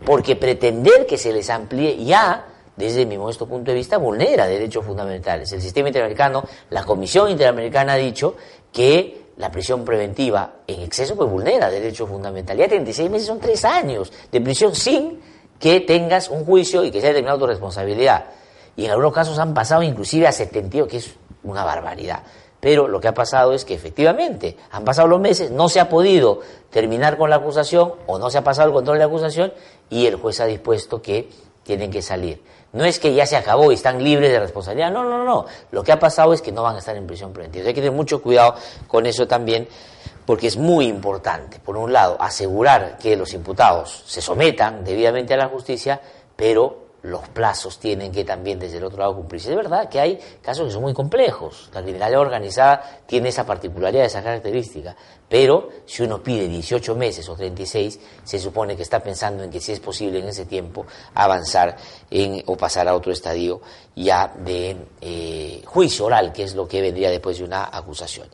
Porque 0.06 0.36
pretender 0.36 1.06
que 1.06 1.18
se 1.18 1.34
les 1.34 1.50
amplíe 1.50 2.04
ya, 2.04 2.45
desde 2.76 3.06
mi 3.06 3.18
modesto 3.18 3.48
punto 3.48 3.72
de 3.72 3.78
vista, 3.78 3.98
vulnera 3.98 4.45
derechos 4.45 4.86
fundamentales. 4.86 5.52
El 5.52 5.62
sistema 5.62 5.89
interamericano, 5.89 6.43
la 6.70 6.84
Comisión 6.84 7.30
Interamericana 7.30 7.93
ha 7.93 7.98
dicho 7.98 8.36
que 8.72 9.28
la 9.38 9.52
prisión 9.52 9.86
preventiva 9.86 10.58
en 10.68 10.82
exceso 10.82 11.16
pues 11.16 11.30
vulnera 11.30 11.70
derechos 11.70 12.10
fundamentales. 12.10 12.66
Ya 12.66 12.70
36 12.70 13.10
meses 13.10 13.28
son 13.28 13.39
3 13.39 13.66
años 13.66 14.12
de 14.32 14.41
prisión 14.41 14.76
sin 14.76 15.20
que 15.60 15.82
tengas 15.82 16.30
un 16.30 16.45
juicio 16.45 16.84
y 16.84 16.91
que 16.91 17.02
sea 17.02 17.10
determinado 17.10 17.39
tu 17.39 17.48
responsabilidad. 17.48 18.26
Y 18.76 18.86
en 18.86 18.91
algunos 18.91 19.14
casos 19.14 19.39
han 19.39 19.54
pasado 19.54 19.82
inclusive 19.82 20.28
a 20.28 20.32
72, 20.32 20.88
que 20.88 20.98
es 20.98 21.16
una 21.43 21.64
barbaridad. 21.64 22.22
Pero 22.60 22.88
lo 22.88 22.99
que 22.99 23.08
ha 23.08 23.14
pasado 23.14 23.53
es 23.53 23.66
que 23.66 23.76
efectivamente 23.76 24.58
han 24.72 24.84
pasado 24.84 25.08
los 25.08 25.20
meses, 25.20 25.51
no 25.51 25.70
se 25.70 25.80
ha 25.80 25.89
podido 25.89 26.41
terminar 26.72 27.18
con 27.18 27.30
la 27.30 27.36
acusación 27.38 27.93
o 28.08 28.18
no 28.18 28.30
se 28.30 28.39
ha 28.39 28.43
pasado 28.43 28.68
el 28.68 28.74
control 28.74 28.97
de 28.97 28.99
la 28.99 29.05
acusación 29.05 29.53
y 29.89 30.08
el 30.08 30.16
juez 30.16 30.39
ha 30.39 30.45
dispuesto 30.45 31.01
que 31.01 31.30
tienen 31.64 31.91
que 31.91 32.01
salir. 32.01 32.41
No 32.74 32.84
es 32.84 32.99
que 32.99 33.14
ya 33.14 33.26
se 33.26 33.38
acabó 33.38 33.72
y 33.72 33.76
están 33.76 34.03
libres 34.03 34.32
de 34.32 34.39
responsabilidad, 34.39 34.91
no, 34.91 35.03
no, 35.03 35.24
no. 35.24 35.45
Lo 35.72 35.84
que 35.84 35.91
ha 35.91 35.99
pasado 35.99 36.34
es 36.34 36.41
que 36.41 36.51
no 36.51 36.64
van 36.64 36.76
a 36.76 36.80
estar 36.80 36.95
en 36.95 37.08
prisión 37.08 37.32
preventiva. 37.32 37.68
Hay 37.68 37.74
que 37.74 37.82
tener 37.82 37.95
mucho 37.95 38.22
cuidado 38.22 38.55
con 38.88 39.05
eso 39.05 39.28
también 39.28 39.68
porque 40.26 40.47
es 40.47 40.58
muy 40.58 40.88
importante, 40.88 41.60
por 41.60 41.78
un 41.78 41.93
lado, 41.93 42.18
asegurar 42.20 42.97
que 42.97 43.16
los 43.16 43.34
imputados 43.34 44.03
se 44.05 44.22
sometan 44.22 44.84
debidamente 44.84 45.34
a 45.34 45.38
la 45.38 45.47
justicia, 45.47 46.01
pero 46.36 46.87
los 47.08 47.28
plazos 47.30 47.80
tienen 47.80 48.12
que 48.12 48.24
también 48.24 48.60
desde 48.60 48.78
el 48.78 48.84
otro 48.84 48.99
lado 48.99 49.16
cumplirse. 49.16 49.49
Es 49.49 49.55
verdad 49.55 49.89
que 49.89 49.99
hay 49.99 50.20
casos 50.41 50.68
que 50.68 50.74
son 50.74 50.82
muy 50.82 50.93
complejos. 50.93 51.70
La 51.74 51.82
criminalidad 51.82 52.22
organizada 52.22 53.01
tiene 53.05 53.30
esa 53.30 53.45
particularidad, 53.45 54.05
esa 54.05 54.22
característica. 54.22 54.95
Pero 55.30 55.70
si 55.86 56.03
uno 56.03 56.22
pide 56.22 56.47
18 56.47 56.95
meses 56.95 57.28
o 57.30 57.36
36, 57.36 57.99
se 58.24 58.39
supone 58.39 58.76
que 58.76 58.84
está 58.84 58.99
pensando 59.01 59.43
en 59.43 59.49
que 59.49 59.60
si 59.60 59.72
es 59.72 59.80
posible 59.80 60.20
en 60.20 60.28
ese 60.28 60.45
tiempo 60.45 60.86
avanzar 61.14 61.78
o 62.45 62.55
pasar 62.58 62.88
a 62.88 62.95
otro 62.95 63.12
estadio 63.12 63.62
ya 63.95 64.34
de 64.38 64.78
eh, 65.01 65.62
juicio 65.66 66.05
oral, 66.05 66.32
que 66.32 66.43
es 66.43 66.55
lo 66.55 66.68
que 66.68 66.82
vendría 66.82 67.10
después 67.10 67.38
de 67.38 67.45
una 67.45 67.70
acusación. 67.72 68.28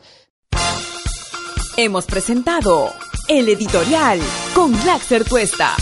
Hemos 1.76 2.06
presentado 2.06 2.92
el 3.28 3.48
editorial 3.48 4.20
con 4.54 4.72
Laxer 4.86 5.24
Tuesta. 5.24 5.74